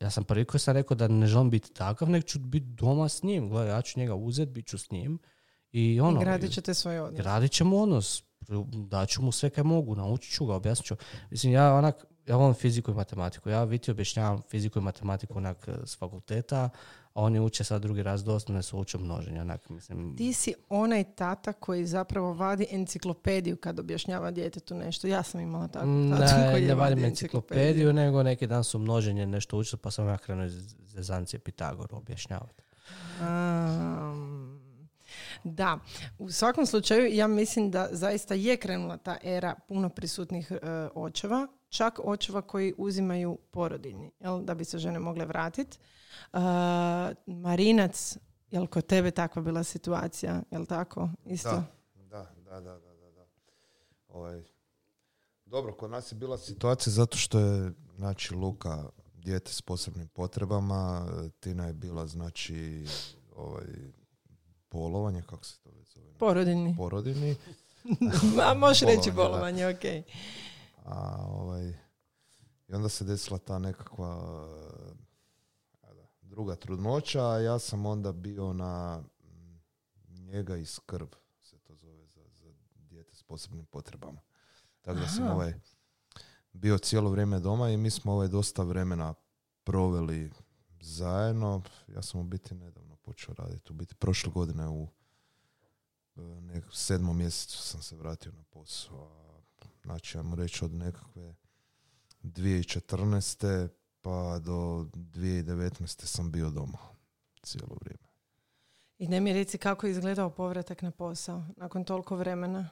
[0.00, 3.08] ja sam prvi koji sam rekao da ne želim biti takav, nego ću biti doma
[3.08, 3.48] s njim.
[3.48, 5.18] Gledaj, ja ću njega uzeti, bit ću s njim
[5.72, 7.20] I ono, Gradit ćete svoj odnos.
[7.20, 8.22] gradit ćemo odnos.
[8.88, 10.96] Daću mu sve kaj mogu, naučit ću ga, objasnit ću.
[11.30, 13.48] Mislim, ja onak, ja volim fiziku i matematiku.
[13.48, 16.70] Ja Viti objašnjavam fiziku i matematiku onak e, s fakulteta,
[17.14, 19.40] a oni uče sad drugi raz do osnovne su uče množenje.
[19.40, 25.06] Onak, mislim, Ti si onaj tata koji zapravo vadi enciklopediju kad objašnjava djetetu nešto.
[25.06, 28.64] Ja sam imala tako Mm, tatu ne, koji je ne vadim enciklopediju, nego neki dan
[28.64, 32.62] su množenje nešto učili, pa sam ja krenuo iz zezancije Pitagoru objašnjavati.
[33.20, 34.60] Um,
[35.44, 35.78] da,
[36.18, 41.46] u svakom slučaju ja mislim da zaista je krenula ta era puno prisutnih e, očeva,
[41.74, 45.78] čak očeva koji uzimaju porodiljni, jel, da bi se žene mogle vratiti.
[47.26, 48.16] Marinac,
[48.50, 51.08] jel kod tebe takva bila situacija, jel tako?
[51.24, 51.62] Isto?
[51.94, 53.26] Da, da, da, da, da, da.
[54.08, 54.42] Ovaj,
[55.46, 61.06] dobro, kod nas je bila situacija zato što je, znači, Luka dijete s posebnim potrebama,
[61.40, 62.86] Tina je bila, znači,
[63.36, 63.66] ovaj,
[64.70, 66.18] bolovanje, kako se to zove?
[66.18, 66.74] Porodiljni.
[66.76, 67.36] Porodiljni.
[68.46, 69.84] A možeš reći bolovanje, ok.
[70.84, 71.68] A, ovaj,
[72.68, 74.14] I onda se desila ta nekakva
[76.34, 79.60] druga trudnoća, a ja sam onda bio na mm,
[80.24, 81.08] njega i skrb,
[81.42, 84.20] se to zove, za, za dijete s posebnim potrebama.
[84.80, 85.54] Tako da sam ovaj,
[86.52, 89.14] bio cijelo vrijeme doma i mi smo ovaj dosta vremena
[89.64, 90.32] proveli
[90.80, 91.62] zajedno.
[91.88, 93.72] Ja sam u biti nedavno počeo raditi.
[93.72, 94.88] U biti prošle godine u
[96.16, 99.23] e, nek- sedmom mjesecu sam se vratio na posao.
[99.84, 101.34] Znači, ajmo reći od nekakve
[102.22, 103.68] 2014.
[104.02, 104.52] pa do
[104.94, 105.80] 2019.
[106.06, 106.78] sam bio doma
[107.42, 108.04] cijelo vrijeme.
[108.98, 112.68] I ne mi reci kako je izgledao povratak na posao nakon toliko vremena.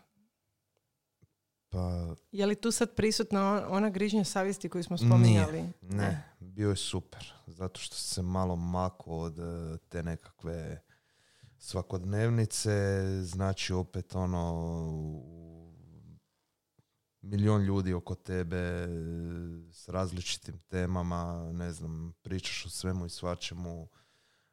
[1.69, 5.65] Pa Je li tu sad prisutna on- ona grižnja savjesti koju smo spominjali?
[5.83, 7.33] ne, bio je super.
[7.47, 9.43] Zato što se malo mako od e,
[9.81, 10.81] te nekakve
[11.59, 12.71] svakodnevnice.
[13.23, 14.55] Znači opet ono
[14.93, 15.62] u-
[17.23, 18.89] milion ljudi oko tebe e,
[19.73, 23.89] s različitim temama, ne znam, pričaš o svemu i svačemu.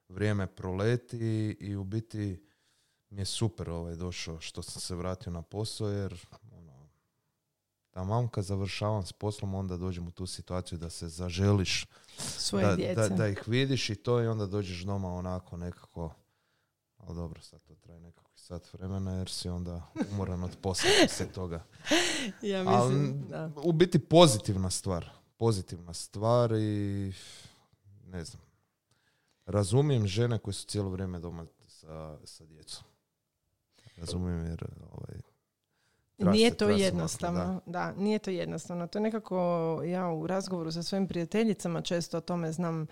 [0.10, 2.44] Vrijeme proleti i u biti
[3.10, 6.90] mi je super ovaj došao što sam se vratio na posao jer ono,
[7.92, 11.86] Tamam kad završavam s poslom, onda dođem u tu situaciju da se zaželiš
[12.18, 12.96] Svoje da, djece.
[12.96, 16.12] da, da ih vidiš i to i onda dođeš doma onako nekako
[16.98, 19.82] ali dobro, sad to traje nekakvi sat vremena jer si onda
[20.12, 21.64] umoran od posla poslije toga.
[22.42, 23.52] ja mislim, da.
[23.58, 25.10] u biti pozitivna stvar.
[25.38, 27.14] Pozitivna stvar i
[28.06, 28.42] ne znam.
[29.46, 32.84] Razumijem žene koje su cijelo vrijeme doma sa, sa djecom.
[33.98, 35.22] Razumijem jer ovaj,
[36.16, 37.40] treba Nije se- to se jednostavno.
[37.44, 37.92] maknuti, Da.
[37.92, 38.88] nije to jednostavno.
[38.88, 39.38] To je nekako,
[39.86, 42.88] ja u razgovoru sa svojim prijateljicama često o tome znam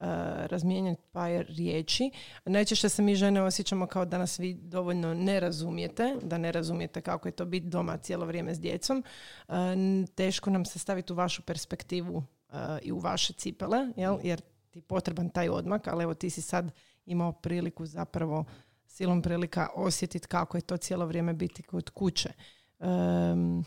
[0.00, 0.06] uh,
[0.46, 2.10] razmijenjati par riječi.
[2.44, 7.00] Najčešće se mi žene osjećamo kao da nas vi dovoljno ne razumijete, da ne razumijete
[7.00, 9.04] kako je to biti doma cijelo vrijeme s djecom.
[9.48, 14.18] Uh, n- teško nam se staviti u vašu perspektivu uh, i u vaše cipele, jel?
[14.22, 14.40] jer
[14.70, 16.70] ti je potreban taj odmak, ali evo ti si sad
[17.06, 18.44] imao priliku zapravo
[18.86, 22.32] silom prilika osjetiti kako je to cijelo vrijeme biti kod kuće.
[22.80, 23.64] Em,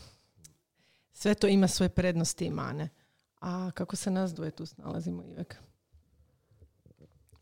[1.12, 2.88] sve to ima svoje prednosti i mane.
[3.40, 5.56] A kako se nas dvoje tu snalazimo, Ivek?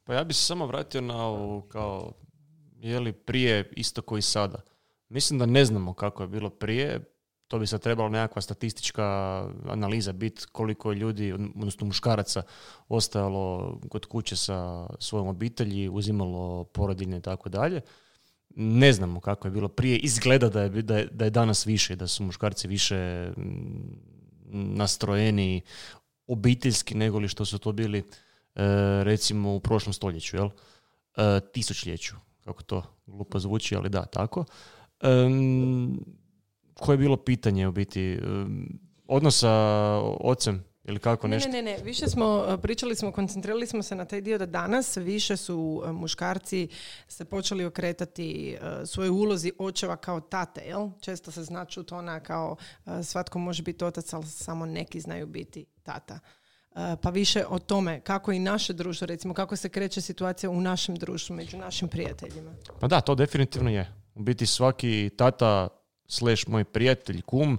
[0.04, 2.12] Pa ja bi se samo vratio na ovu kao,
[2.80, 4.60] je li prije isto koji sada.
[5.08, 7.00] Mislim da ne znamo kako je bilo prije.
[7.48, 9.02] To bi sad trebala nekakva statistička
[9.68, 12.42] analiza biti koliko je ljudi, odnosno muškaraca,
[12.88, 17.80] ostajalo kod kuće sa svojom obitelji, uzimalo porodiljne i tako dalje.
[18.56, 19.98] Ne znamo kako je bilo prije.
[19.98, 24.12] Izgleda da je, da je, da je danas više, da su muškarci više mm,
[24.52, 25.62] nastrojeni
[26.26, 28.04] obiteljski nego li što su to bili
[29.02, 30.48] recimo u prošlom stoljeću, jel?
[31.16, 34.44] E, tisućljeću, kako to glupo zvuči, ali da, tako.
[35.00, 35.98] Em,
[36.74, 38.12] koje je bilo pitanje u biti?
[38.12, 39.50] Em, odnos sa
[40.20, 41.50] ocem ili kako Ne, nešto?
[41.50, 41.84] ne, ne, ne.
[41.84, 45.82] Više smo, uh, pričali smo, koncentrirali smo se na taj dio da danas više su
[45.92, 46.68] muškarci
[47.08, 50.88] se počeli okretati uh, svojoj ulozi očeva kao tate, jel?
[51.00, 55.26] Često se zna čut ona kao uh, svatko može biti otac, ali samo neki znaju
[55.26, 56.18] biti tata.
[56.74, 60.60] Uh, Pa više o tome kako i naše društvo, recimo kako se kreće situacija u
[60.60, 62.50] našem društvu, među našim prijateljima.
[62.80, 63.92] Pa da, to definitivno je.
[64.14, 65.68] U biti svaki tata
[66.06, 67.58] slash moj prijatelj, kum,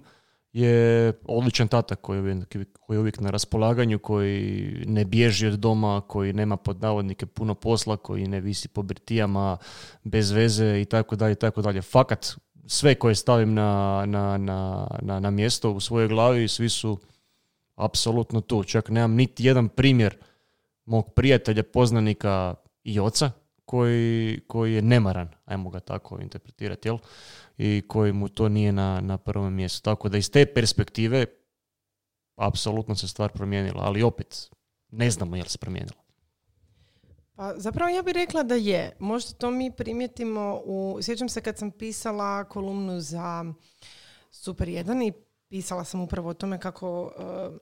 [0.53, 2.45] je odličan tata koji je,
[2.79, 7.55] koji je uvijek na raspolaganju, koji ne bježi od doma, koji nema pod navodnike puno
[7.55, 9.57] posla, koji ne visi po birtijama
[10.03, 11.81] bez veze i tako dalje tako dalje.
[11.81, 12.35] Fakat
[12.65, 16.97] sve koje stavim na, na, na, na, na mjesto u svojoj glavi, svi su
[17.75, 18.63] apsolutno tu.
[18.63, 20.17] Čak nemam niti jedan primjer
[20.85, 23.31] mog prijatelja, poznanika i oca
[23.65, 26.97] koji, koji je nemaran, ajmo ga tako interpretirati, jel?
[27.57, 29.81] I koji mu to nije na, na prvom mjestu.
[29.81, 31.25] Tako da iz te perspektive
[32.35, 34.49] apsolutno se stvar promijenila, ali opet
[34.91, 36.03] ne znamo jel se promijenila.
[37.35, 38.95] Pa zapravo ja bih rekla da je.
[38.99, 40.99] Možda to mi primijetimo u...
[41.01, 43.45] Sjećam se kad sam pisala kolumnu za
[44.31, 45.13] Super 1 i
[45.53, 47.57] pisala sam upravo o tome kako uh,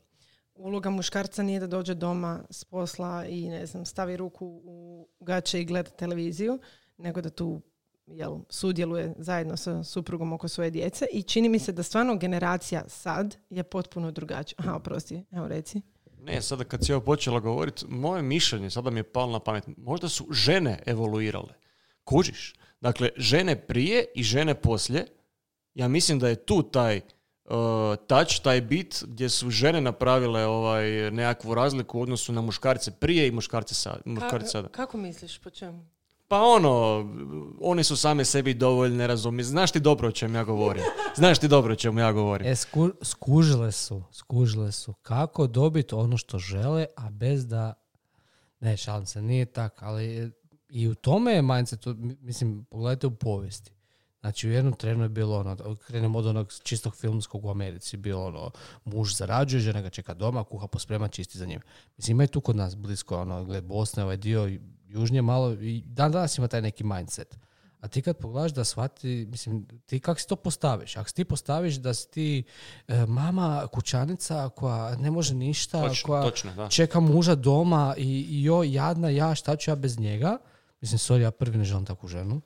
[0.56, 5.62] uloga muškarca nije da dođe doma s posla i ne znam, stavi ruku u gaće
[5.62, 6.60] i gleda televiziju,
[6.98, 7.62] nego da tu
[8.08, 12.84] jel, sudjeluje zajedno sa suprugom oko svoje djece i čini mi se da stvarno generacija
[12.88, 14.56] sad je potpuno drugačija.
[14.60, 15.82] Aha, oprosti, evo reci.
[16.22, 19.64] Ne, sada kad si ovo počela govoriti, moje mišljenje, sada mi je palo na pamet,
[19.78, 21.54] možda su žene evoluirale.
[22.04, 22.56] Kužiš?
[22.82, 25.08] Dakle, žene prije i žene poslije,
[25.74, 27.02] ja mislim da je tu taj
[27.52, 32.92] uh, touch, taj bit gdje su žene napravile ovaj nekakvu razliku u odnosu na muškarce
[32.92, 34.68] prije i muškarce, sad, muškarce sada.
[34.68, 35.86] Kako misliš, po čemu?
[36.28, 37.06] Pa ono,
[37.62, 39.44] oni su same sebi dovoljne razumije.
[39.44, 40.84] Znaš ti dobro o čemu ja govorim.
[41.16, 42.48] Znaš ti dobro o čemu ja govorim.
[42.48, 47.74] E, sku, skužile su, skužile su kako dobiti ono što žele, a bez da...
[48.60, 50.32] Ne, šalim se, nije tak, ali
[50.70, 51.80] i u tome je mindset,
[52.22, 53.72] mislim, pogledajte u povijesti.
[54.22, 58.26] Znači u jednom trenu je bilo ono, krenemo od onog čistog filmskog u Americi, bilo
[58.26, 58.52] ono,
[58.86, 61.60] muž zarađuje, žena ga čeka doma, kuha posprema, čisti za njim.
[61.98, 65.84] Mislim, ima i tu kod nas blisko, ono, gled Bosne, ovaj dio, južnije malo, i
[65.86, 67.38] dan danas ima taj neki mindset.
[67.80, 70.98] A ti kad pogledaš da shvati, mislim, ti kako si to postaviš?
[70.98, 72.44] Ako si ti postaviš da si ti
[72.88, 78.74] e, mama kućanica koja ne može ništa, koja točno, čeka muža doma i, i joj,
[78.74, 80.38] jadna ja, šta ću ja bez njega?
[80.82, 82.42] Mislim, sorry, ja prvi ne želim takvu ženu.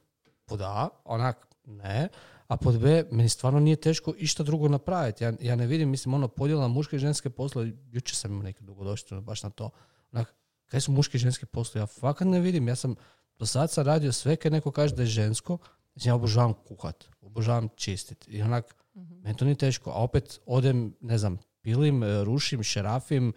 [0.46, 2.10] Pod A, onak, ne.
[2.48, 5.24] A pod B, meni stvarno nije teško išta drugo napraviti.
[5.24, 8.64] Ja, ja ne vidim, mislim, ono, podjela muške i ženske poslove, jučer sam imao neke
[8.64, 9.70] dugodoštine baš na to.
[10.12, 10.34] Onak,
[10.66, 11.82] kaj su muški i ženski poslovi?
[11.82, 12.68] Ja fakat ne vidim.
[12.68, 12.96] Ja sam
[13.40, 15.58] do sad sam radio sve kad neko kaže da je žensko.
[15.94, 18.26] Znači, ja obožavam kuhat, obožavam čistit.
[18.28, 19.90] I onak, mm meni to nije teško.
[19.90, 23.34] A opet odem, ne znam, pilim, e, rušim, šerafim,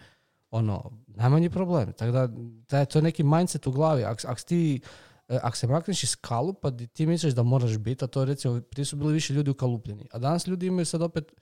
[0.51, 1.93] ono, najmanji problem.
[1.93, 4.05] Tako da, to je neki mindset u glavi.
[4.05, 4.81] Ako ak ti,
[5.29, 8.85] e, ak se makneš iz kalupa, ti misliš da moraš biti, a to recimo, prije
[8.85, 10.09] su bili više ljudi ukalupljeni.
[10.13, 11.33] A danas ljudi imaju sad opet,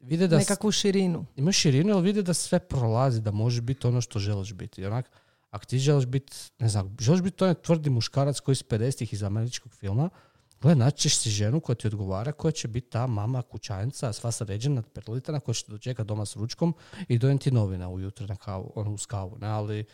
[0.00, 0.36] vide da...
[0.36, 1.26] Nekakvu širinu.
[1.36, 4.80] Imaju širinu, ali vide da sve prolazi, da može biti ono što želiš biti.
[4.80, 5.10] I onak,
[5.50, 9.22] ako ti želiš biti, ne znam, želiš biti onaj tvrdi muškarac koji iz 50-ih iz
[9.22, 10.10] američkog filma,
[10.62, 14.82] Gle, naćeš si ženu koja ti odgovara, koja će biti ta mama kućanica, sva sređena,
[14.82, 16.74] perlitana, koja će te dočeka doma s ručkom
[17.08, 19.84] i dojem ti novina ujutro na kavu, ono uz kavu, ne, ali...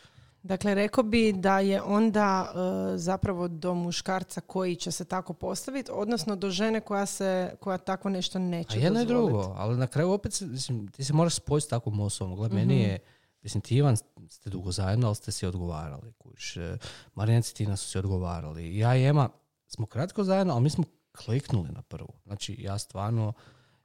[0.42, 2.52] Dakle, rekao bi da je onda
[2.94, 7.78] e, zapravo do muškarca koji će se tako postaviti, odnosno do žene koja se, koja
[7.78, 11.34] tako nešto neće A jedno i drugo, ali na kraju opet, mislim, ti se moraš
[11.34, 12.36] spojiti s takvom osobom.
[12.36, 12.82] Gle, meni mhm.
[12.82, 12.98] je
[13.42, 13.96] Mislim, ti Ivan
[14.28, 16.12] ste dugo zajedno, ali ste si odgovarali.
[16.12, 16.56] Kuš.
[16.56, 16.78] E,
[17.14, 18.78] Marijan i Tina su si odgovarali.
[18.78, 19.28] Ja i Ema
[19.66, 22.12] smo kratko zajedno, ali mi smo kliknuli na prvu.
[22.24, 23.32] Znači, ja stvarno,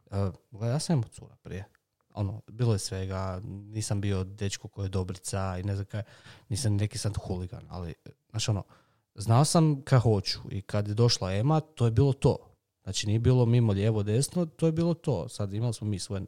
[0.06, 1.66] uh, ja sam imao cura prije.
[2.18, 6.04] Ono, bilo je svega, nisam bio dečko koji je dobrica i ne znam kaj,
[6.50, 7.94] nisam neki sad huligan, ali,
[8.30, 8.64] znači ono,
[9.16, 12.38] znao sam kad hoću i kad je došla Ema, to je bilo to.
[12.84, 15.30] Znači, nije bilo mimo lijevo, desno, to je bilo to.
[15.30, 16.26] Sad imali smo mi svoje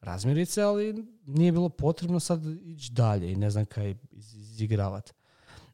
[0.00, 5.12] razmirice, ali nije bilo potrebno sad ići dalje i ne znam kaj izigravati.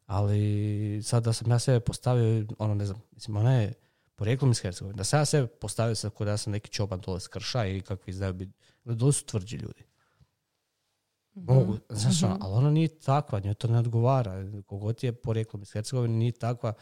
[0.06, 3.72] Ali sad da sam ja sebe postavio, ono ne znam, mislim, ona je
[4.16, 7.20] porijeklom iz Hercegovine, da sam ja sebe postavio sad kod da sam neki čoban dole
[7.20, 8.52] s krša i kakvi znaju biti,
[8.84, 9.84] dole su tvrđi ljudi.
[11.36, 11.54] Mhm.
[11.54, 12.42] Mogu, znaš, ono, mhm.
[12.44, 14.62] ali ona nije takva, njoj to ne odgovara.
[14.66, 16.74] Kogod je porijeklom iz Hercegovine, nije takva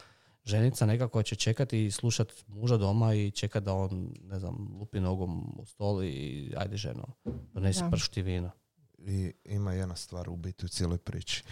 [0.43, 4.99] ženica nekako će čekati i slušati muža doma i čekati da on, ne znam, lupi
[4.99, 7.07] nogom u stol i ajde ženo,
[7.53, 8.51] donesi pršti vino.
[8.97, 11.43] I ima jedna stvar u biti u cijeloj priči.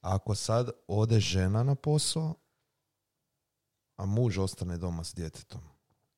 [0.00, 2.34] Ako sad ode žena na posao,
[3.96, 5.60] a muž ostane doma s djetetom,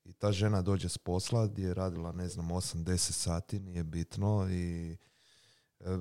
[0.08, 4.46] i ta žena dođe s posla gdje je radila, ne znam, 8-10 sati, nije bitno
[4.50, 4.96] i
[5.80, 5.98] e,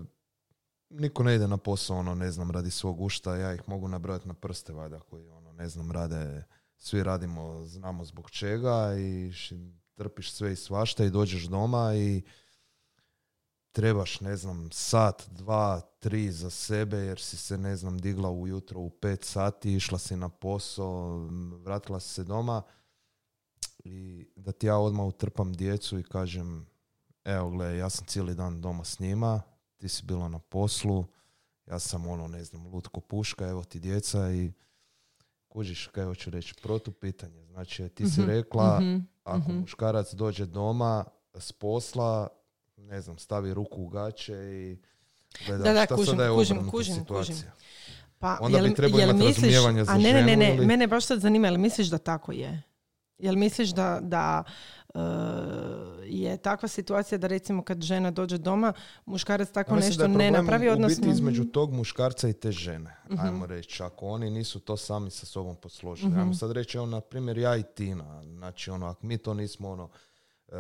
[0.89, 4.27] niko ne ide na posao, ono, ne znam, radi svog ušta, ja ih mogu nabrojati
[4.27, 6.43] na prste, valjda, koji, ono, ne znam, rade,
[6.77, 9.31] svi radimo, znamo zbog čega i
[9.95, 12.21] trpiš sve i svašta i dođeš doma i
[13.71, 18.79] trebaš, ne znam, sat, dva, tri za sebe jer si se, ne znam, digla ujutro
[18.79, 21.27] u pet sati, išla si na posao,
[21.63, 22.61] vratila si se doma
[23.87, 26.67] i da ti ja odmah utrpam djecu i kažem,
[27.23, 29.41] evo gle, ja sam cijeli dan doma s njima,
[29.77, 31.05] ti si bila na poslu,
[31.65, 34.51] ja sam ono, ne znam, lutko puška, evo ti djeca i
[35.47, 37.45] kužiš kaj hoću reći, protu pitanje.
[37.45, 39.59] Znači, ti si mhm, rekla, mhm, ako mhm.
[39.59, 42.27] muškarac dođe doma s posla,
[42.77, 44.77] ne znam, stavi ruku u gaće i
[45.47, 47.35] gleda da, da, šta kužim, sada je kužim, kužim, kužim.
[48.19, 50.37] Pa, Onda bi jel- trebao jel imati misliš- razumijevanje za A ne, ne, ne, ženu
[50.37, 52.63] ne, ili- mene baš sad zanima, jel misliš da tako je?
[53.19, 54.43] Jel misliš da, da
[54.93, 54.99] e,
[56.05, 58.73] je takva situacija da recimo kad žena dođe doma,
[59.05, 60.95] muškarac tako Ja nešto da ne napravi, odnosno...
[61.01, 63.19] biti između tog muškarca i te žene, Mhm.
[63.21, 63.83] ajmo reći.
[63.83, 66.11] Ako oni nisu to sami sa sobom posložili.
[66.11, 66.19] Mhm.
[66.19, 68.23] Ajmo sad reći, evo, na primjer, ja i Tina.
[68.23, 69.89] Znači, ono, ako mi to nismo, ono,
[70.47, 70.53] e,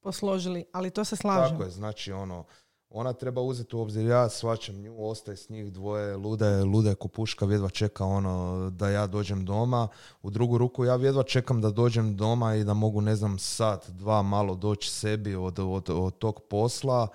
[0.00, 1.50] posložili, ali to se slažem.
[1.50, 2.44] Tako je, znači ono,
[2.90, 6.88] ona treba uzeti u obzir, ja svačam nju, ostaje s njih dvoje, luda je, luda
[6.88, 9.88] je ko puška, jedva čeka ono da ja dođem doma.
[10.22, 13.90] U drugu ruku ja jedva čekam da dođem doma i da mogu, ne znam, sat,
[13.90, 17.08] dva malo doći sebi od, od, od tog posla.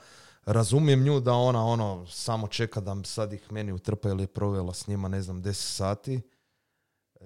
[0.45, 4.73] Razumijem nju da ona ono samo čeka da sad ih meni utrpa ili je provela
[4.73, 6.21] s njima, ne znam, 10 sati.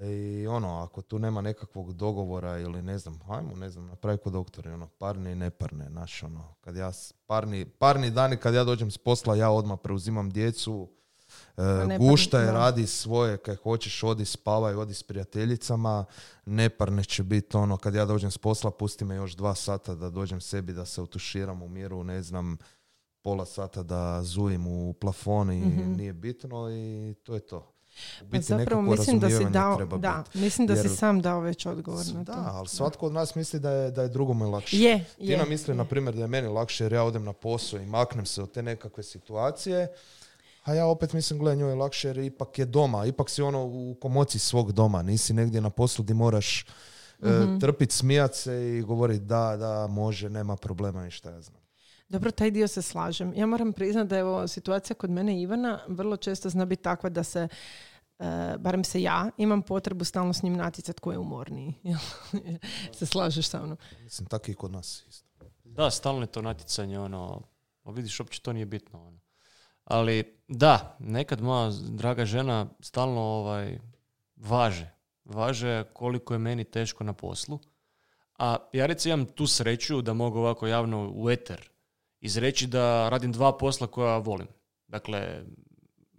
[0.02, 4.34] I ono, ako tu nema nekakvog dogovora ili ne znam, hajmo, ne znam, napravi kod
[4.34, 6.92] doktora, ono, parne i neparne, znaš, ono, kad ja,
[7.26, 10.90] parni, parni dani kad ja dođem s posla, ja odmah preuzimam djecu,
[11.58, 16.06] e, gušta je, radi svoje, kad hoćeš, odi spavaj, odi s prijateljicama,
[16.46, 20.10] neparne će biti ono, kad ja dođem s posla, pusti me još dva sata da
[20.10, 22.58] dođem sebi, da se utuširam u miru, ne znam,
[23.22, 25.94] pola sata da zujim u plafon i Mhm.
[25.94, 27.72] nije bitno i to je to.
[28.20, 30.40] Pa biti zapravo mislim da si dao, da, biti.
[30.40, 32.32] mislim da Jer- si sam dao već odgovor na to.
[32.32, 34.78] Da, ali svatko od nas misli da je, da je drugome lakše.
[34.78, 35.06] Je, je.
[35.28, 35.76] Tina misli, je.
[35.76, 38.52] na primjer, da je meni lakše jer ja odem na posao i maknem se od
[38.52, 39.88] te nekakve situacije,
[40.64, 43.64] a ja opet mislim, gle, njoj je lakše jer ipak je doma, ipak si ono
[43.64, 46.66] u komoci svog doma, nisi negdje na poslu gdje moraš
[47.20, 47.60] Mhm.
[47.60, 51.65] trpit, smijat se i govoriti da, da, može, nema problema i šta ja znam.
[52.10, 53.34] Dobro, taj dio se slažem.
[53.34, 56.84] Ja moram priznati da je ovo situacija kod mene i Ivana vrlo često zna biti
[56.84, 57.48] takva da se
[58.20, 61.74] e, barem se ja, imam potrebu stalno s njim natjecati ko je umorniji.
[62.98, 63.78] Se slažeš sa mnom?
[64.04, 65.26] Mislim, tako i kod nas isto.
[65.64, 67.42] Da, stalno je to natjecanje, ono,
[67.86, 69.08] vidiš, uopće to nije bitno.
[69.08, 69.20] Ono.
[69.84, 73.80] Ali, da, nekad moja draga žena stalno ovaj,
[74.36, 74.92] važe.
[75.26, 77.60] Važe koliko je meni teško na poslu.
[78.38, 81.70] A ja recimo imam tu sreću da mogu ovako javno u eter
[82.26, 84.48] izreći da radim dva posla koja volim.
[84.88, 85.44] Dakle,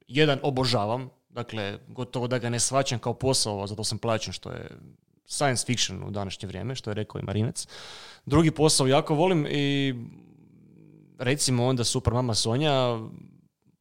[0.08, 4.70] jedan obožavam, dakle, gotovo da ga ne svaćam kao posao, zato sam plaćen, što je
[5.26, 7.66] science fiction u današnje vrijeme, što je rekao i Marinac.
[8.26, 9.94] Drugi posao jako volim i
[11.18, 12.72] recimo onda super mama Sonja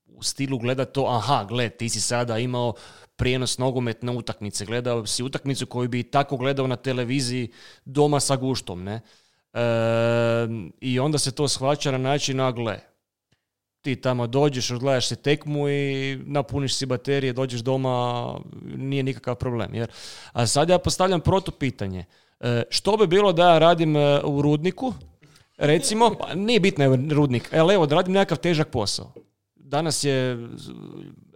[0.08, 2.74] u stilu gleda to, aha, gle, ti si sada imao
[3.16, 7.52] prijenos nogometne utakmice, gledao si utakmicu koju bi tako gledao na televiziji
[7.86, 9.02] doma sa guštom, ne?
[10.82, 12.80] I onda se to shvaća na način, a gle,
[13.82, 18.40] ti tamo dođeš, odgledaš si tekmu i napuniš si baterije, dođeš doma,
[18.76, 19.76] nije nikakav problem.
[19.76, 19.92] Jer,
[20.34, 22.06] a sad ja postavljam protupitanje.
[22.40, 24.94] E, što bi bilo da ja radim e, u rudniku,
[25.58, 29.14] recimo, pa nije bitno je rudnik, ali evo da radim nekakav težak posao.
[29.68, 30.48] Danas je,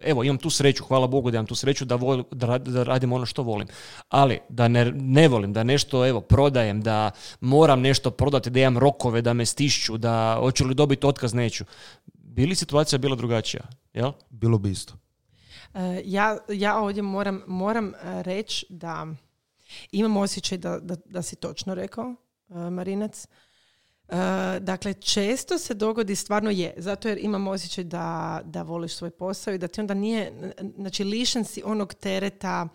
[0.01, 2.83] evo imam tu sreću, hvala Bogu da imam tu sreću da, vol, da, rad- da
[2.83, 3.67] radim ono što volim.
[4.09, 7.11] Ali da ne, ne volim, da nešto evo prodajem, da
[7.41, 11.65] moram nešto prodati, da imam rokove, da me stišću, da hoću li dobiti otkaz, neću.
[12.13, 13.63] Bi li situacija bila drugačija?
[13.93, 14.11] Jel?
[14.29, 14.93] Bilo bi isto.
[15.73, 19.07] E, ja, ja ovdje moram, moram e, reći da
[19.91, 22.15] imam osjećaj da, da, da si točno rekao,
[22.49, 23.27] e, Marinac.
[24.09, 29.09] E, dakle, često se dogodi, stvarno je, zato jer imam osjećaj da, da voliš svoj
[29.09, 32.67] posao i da ti onda nije, znači lišen si onog tereta,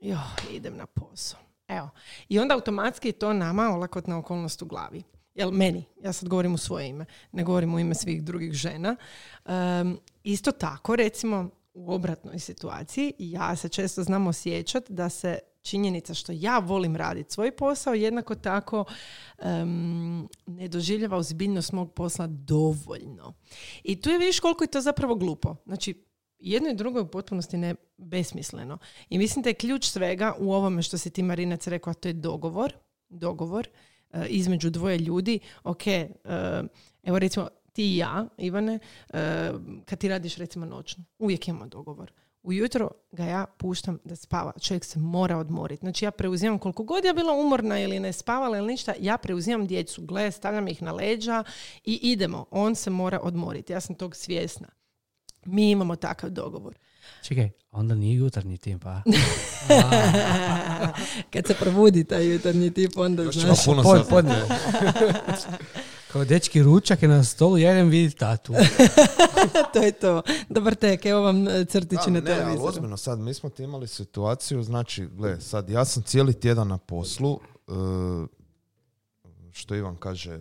[0.00, 0.18] jo,
[0.52, 1.40] idem na posao.
[1.68, 1.90] Evo.
[2.28, 5.02] I onda automatski je to nama olakotna okolnost u glavi.
[5.34, 8.96] Jel meni, ja sad govorim u svoje ime, ne govorim u ime svih drugih žena.
[9.46, 16.14] Em, isto tako, recimo, u obratnoj situaciji, ja se često znam osjećati da se činjenica
[16.14, 18.84] što ja volim raditi svoj posao, jednako tako
[19.38, 23.34] em, ne doživljava ozbiljnost mog posla dovoljno.
[23.84, 25.56] I tu je vidiš koliko je to zapravo glupo.
[25.66, 26.04] Znači,
[26.38, 28.78] jedno i drugo je u potpunosti ne besmisleno.
[29.08, 32.12] I mislim da je ključ svega u ovome što si ti Marinac rekao, to je
[32.12, 32.72] dogovor.
[33.08, 33.68] Dogovor
[34.10, 35.38] e, između dvoje ljudi.
[35.64, 36.08] Ok, e,
[37.02, 38.78] evo recimo ti i ja, Ivane,
[39.12, 39.50] e,
[39.84, 42.12] kad ti radiš recimo noćno, uvijek imamo dogovor.
[42.42, 44.52] Ujutro ga ja puštam da spava.
[44.60, 45.80] Čovjek se mora odmoriti.
[45.80, 49.66] Znači ja preuzimam koliko god ja bila umorna ili ne spavala ili ništa, ja preuzimam
[49.66, 51.44] djecu, gle, stavljam ih na leđa
[51.84, 52.46] i idemo.
[52.50, 53.72] On se mora odmoriti.
[53.72, 54.68] Ja sam tog svjesna.
[55.44, 56.74] Mi imamo takav dogovor.
[57.22, 59.02] Čekaj, onda nije jutarnji tim, pa.
[61.32, 63.64] Kad se probudi taj jutarnji tip, onda Još znaš.
[63.64, 64.34] ćemo puno Pod- podne.
[66.12, 68.52] Kao dečki ručak je na stolu, ja idem vidjeti tatu.
[69.72, 70.22] to je to.
[70.48, 72.68] Dobar tek, evo vam e, crtići na ne, ali televizoru.
[72.68, 76.78] ozbiljno, sad mi smo ti imali situaciju, znači, gle, sad ja sam cijeli tjedan na
[76.78, 77.72] poslu, e,
[79.52, 80.40] što Ivan kaže, e,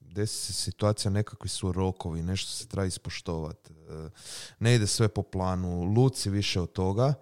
[0.00, 3.74] desi se situacija, nekakvi su rokovi, nešto se treba ispoštovati.
[4.58, 7.14] Ne ide sve po planu, luci više od toga.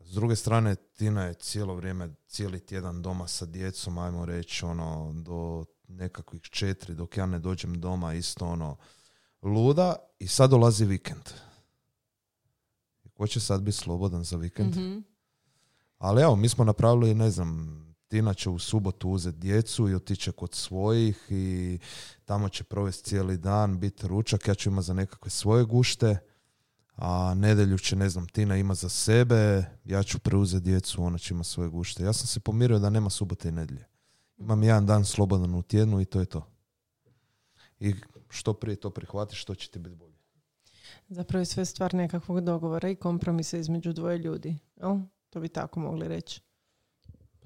[0.00, 5.12] S druge strane, Tina je cijelo vrijeme, cijeli tjedan doma sa djecom, ajmo reći, ono,
[5.14, 8.76] do nekakvih četiri, dok ja ne dođem doma, isto ono,
[9.42, 11.30] luda i sad dolazi vikend.
[13.14, 14.76] Ko će sad biti slobodan za vikend?
[14.76, 14.98] Mhm.
[15.98, 20.32] Ali evo, mi smo napravili, ne znam, Tina će u subotu uzeti djecu i otići
[20.32, 21.78] kod svojih i
[22.24, 26.18] tamo će provesti cijeli dan, biti ručak, ja ću imati za nekakve svoje gušte,
[26.96, 31.34] a nedjelju će, ne znam, Tina ima za sebe, ja ću preuzeti djecu, ona će
[31.34, 32.04] imati svoje gušte.
[32.04, 33.84] Ja sam se pomirio da nema subote i nedjelje.
[34.38, 36.46] Imam jedan dan slobodan u tjednu i to je to.
[37.80, 37.94] I
[38.28, 40.16] što prije to prihvatiš, što će ti biti bolje.
[41.08, 44.58] Zapravo je sve stvar nekakvog dogovora i kompromisa između dvoje ljudi.
[44.76, 44.98] Jel?
[45.30, 46.40] To bi tako mogli reći.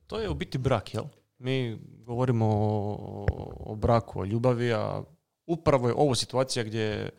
[0.06, 1.04] To je u biti brak, jel?
[1.38, 3.26] Mi govorimo o,
[3.60, 5.02] o braku, o ljubavi, a
[5.46, 7.10] upravo je ovo situacija gdje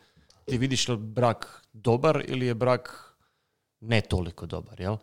[0.44, 3.14] ti vidiš li brak dobar ili je brak
[3.80, 4.96] ne toliko dobar, jel?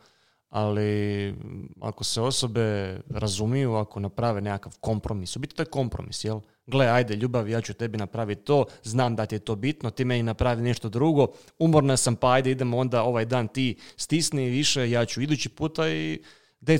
[0.50, 1.36] Ali
[1.82, 6.40] ako se osobe razumiju, ako naprave nekakav kompromis, u biti to je kompromis, jel?
[6.68, 10.06] Gle, ajde, ljubav, ja ću tebi napraviti to, znam da ti je to bitno, ti
[10.06, 11.28] meni napravi nešto drugo,
[11.60, 15.90] umorna sam, pa ajde, idemo onda ovaj dan ti stisni više, ja ću idući puta
[15.90, 16.22] i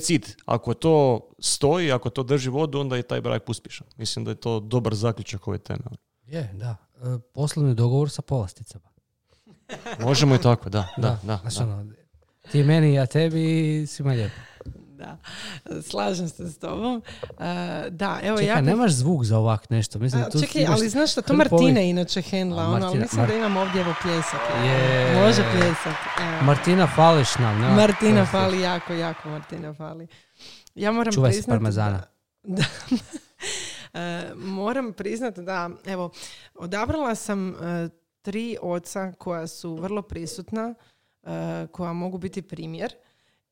[0.08, 0.36] it.
[0.44, 3.86] Ako to stoji, ako to drži vodu, onda je taj brak uspješan.
[3.96, 5.84] Mislim da je to dobar zaključak ove teme.
[6.26, 6.76] Je, da.
[6.96, 8.90] E, poslovni dogovor sa povlasticama.
[10.00, 11.40] Možemo i tako, da, da, da.
[11.44, 11.62] Da.
[11.62, 11.92] ono,
[12.52, 13.44] ti meni, ja tebi,
[13.86, 14.34] svima lijepo.
[14.90, 15.16] Da,
[15.82, 17.02] slažem se s tobom.
[17.38, 17.44] E,
[17.90, 18.60] da, evo Čekaj, ja...
[18.60, 19.98] nemaš zvuk za ovak nešto.
[19.98, 22.98] Mislim, A, tu čekaj, ali znaš što, to hrpu Martina ovih- inače hendla, ono, ali
[22.98, 24.40] mislim Mar- da imam ovdje evo pljesak.
[24.64, 25.14] Je.
[25.16, 25.96] Može pljesak.
[26.20, 26.42] evo.
[26.42, 27.60] Martina, fališ nam.
[27.60, 30.06] nema Martina fali jako, jako Martina fali.
[30.74, 32.02] Ja moram Čuvaj se priznati parmezana.
[32.44, 32.64] Da,
[33.94, 36.10] E, moram priznati da, evo,
[36.54, 37.88] odabrala sam e,
[38.22, 40.74] tri oca koja su vrlo prisutna,
[41.72, 42.94] koja mogu biti primjer.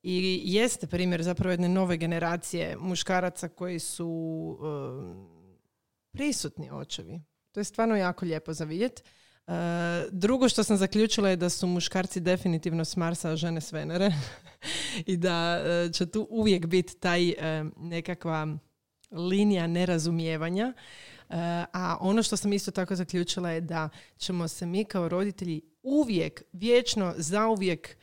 [0.03, 4.69] I jeste primjer zapravo jedne nove generacije muškaraca koji su e,
[6.11, 7.21] prisutni očevi.
[7.53, 9.05] To je stvarno jako lijepo za vidjet.
[9.47, 9.53] E,
[10.11, 14.13] drugo što sam zaključila je da su muškarci definitivno s Marsa, žene s Venere.
[15.07, 18.57] I da e, će tu uvijek biti taj e, nekakva
[19.11, 20.73] linija nerazumijevanja.
[21.31, 21.35] E,
[21.73, 26.43] a ono što sam isto tako zaključila je da ćemo se mi kao roditelji uvijek,
[26.53, 27.97] vječno, zauvijek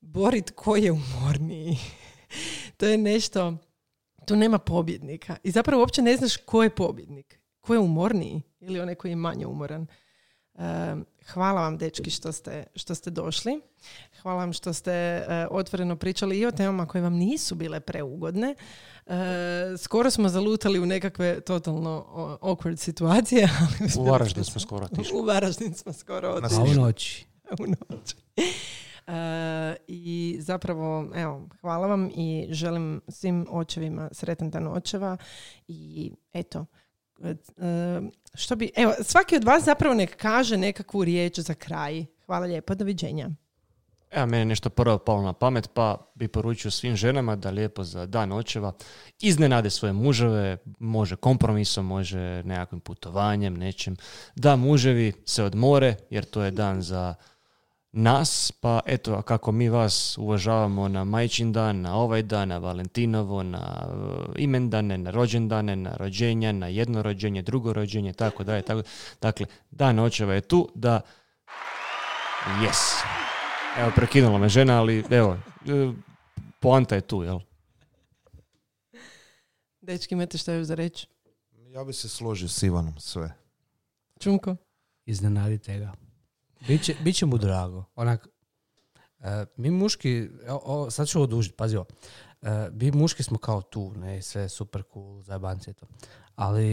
[0.00, 1.78] borit ko je umorniji.
[2.76, 3.56] to je nešto,
[4.26, 5.36] tu nema pobjednika.
[5.42, 7.38] I zapravo uopće ne znaš ko je pobjednik.
[7.60, 9.86] Ko je umorniji ili onaj koji je manje umoran.
[10.54, 10.94] E,
[11.26, 13.60] hvala vam, dečki, što ste, što ste došli.
[14.22, 18.54] Hvala vam što ste e, otvoreno pričali i o temama koje vam nisu bile preugodne.
[19.06, 19.14] E,
[19.78, 22.06] skoro smo zalutali u nekakve totalno
[22.40, 23.48] awkward situacije.
[23.60, 25.16] ali U Varaždin smo skoro otišli.
[25.18, 27.26] U Varaždin smo skoro Na otišli A u noći.
[27.62, 28.14] u noć.
[29.06, 35.16] E, I zapravo, evo, hvala vam i želim svim očevima sretan dan očeva
[35.68, 36.66] i eto,
[37.22, 37.34] e,
[38.34, 42.04] što bi, evo, svaki od vas zapravo nek kaže nekakvu riječ za kraj.
[42.26, 43.30] Hvala lijepo, doviđenja.
[44.12, 47.84] Evo, meni je nešto prvo palo na pamet, pa bi poručio svim ženama da lijepo
[47.84, 48.72] za dan očeva
[49.20, 53.96] iznenade svoje muževe, može kompromisom, može nekakvim putovanjem, nečim.
[54.36, 57.14] Da muževi se odmore, jer to je dan za
[57.92, 63.42] nas, pa eto, kako mi vas uvažavamo na majčin dan, na ovaj dan, na Valentinovo,
[63.42, 68.82] na uh, imendane, na rođendane, na rođenja, na jedno rođenje, drugo rođenje, tako dalje, tako
[69.20, 71.00] Dakle, dan očeva je tu da
[72.60, 73.21] Yes.
[73.78, 75.92] Evo, prekinula me žena, ali evo, e,
[76.60, 77.38] poanta je tu, jel?
[79.80, 81.06] Dečki, imate što još za reći?
[81.68, 83.34] Ja bi se složio s Ivanom sve.
[84.20, 84.56] Čunko?
[85.06, 85.92] Iznenadite ga.
[86.68, 87.84] Biće, biće mu drago.
[87.94, 88.28] Onak,
[89.20, 91.86] e, mi muški, o, o, sad ću odužiti, pazi ovo.
[92.42, 95.86] E, mi muški smo kao tu, ne, sve super cool, zajebanci i to.
[96.34, 96.66] Ali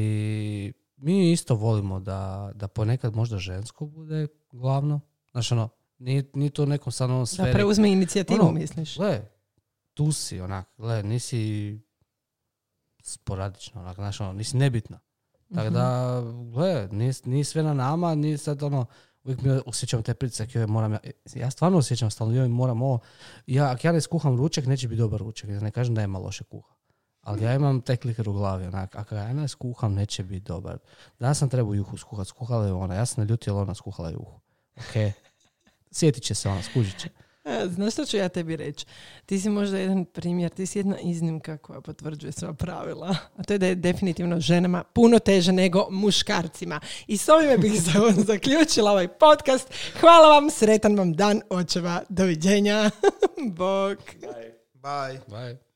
[0.98, 5.02] mi isto volimo da, da ponekad možda žensko bude glavno.
[5.32, 5.70] Znaš, ono,
[6.00, 7.54] nije, nije to nekom sad onom Da sferi.
[7.54, 8.98] preuzme inicijativu, Ono, misliš?
[8.98, 9.22] Gle,
[9.94, 11.80] tu si, onak, gle, nisi
[13.04, 15.00] sporadično, onak, znaš, ono, nisi nebitna.
[15.56, 16.22] Tako da,
[16.54, 18.86] gle, nije, nije sve na nama, nije sad ono,
[19.24, 21.00] uvijek mi osjećam te pritisak, joj, moram, ja,
[21.36, 23.00] ja stvarno osjećam stalno, joj, moram ovo,
[23.48, 26.20] ja, ako ja ne skuham ručak, neće biti dobar ručak, ja ne kažem da ima
[26.20, 26.74] loše kuha.
[27.22, 30.78] Ali ja imam taj kliker u glavi, onak, ako ja ne skuham, neće biti dobar.
[31.20, 34.40] Danas sam trebao juhu skuhat, skuhala je ona, ja sam naljutio, ona skuhala juhu.
[34.78, 35.14] Ok,
[35.92, 37.10] sjetit će se ona, skužit će.
[37.46, 38.86] A, Znaš što ću ja tebi reći?
[39.26, 43.16] Ti si možda jedan primjer, ti si jedna iznimka koja potvrđuje sva pravila.
[43.38, 46.80] A to je da je definitivno ženama puno teže nego muškarcima.
[47.08, 49.68] I s ovime bih za- zaključila ovaj podcast.
[50.00, 52.02] Hvala vam, sretan vam dan očeva.
[52.10, 52.92] Doviđenja.
[53.58, 54.00] Bok.
[54.74, 55.20] Bye.
[55.28, 55.69] Bye.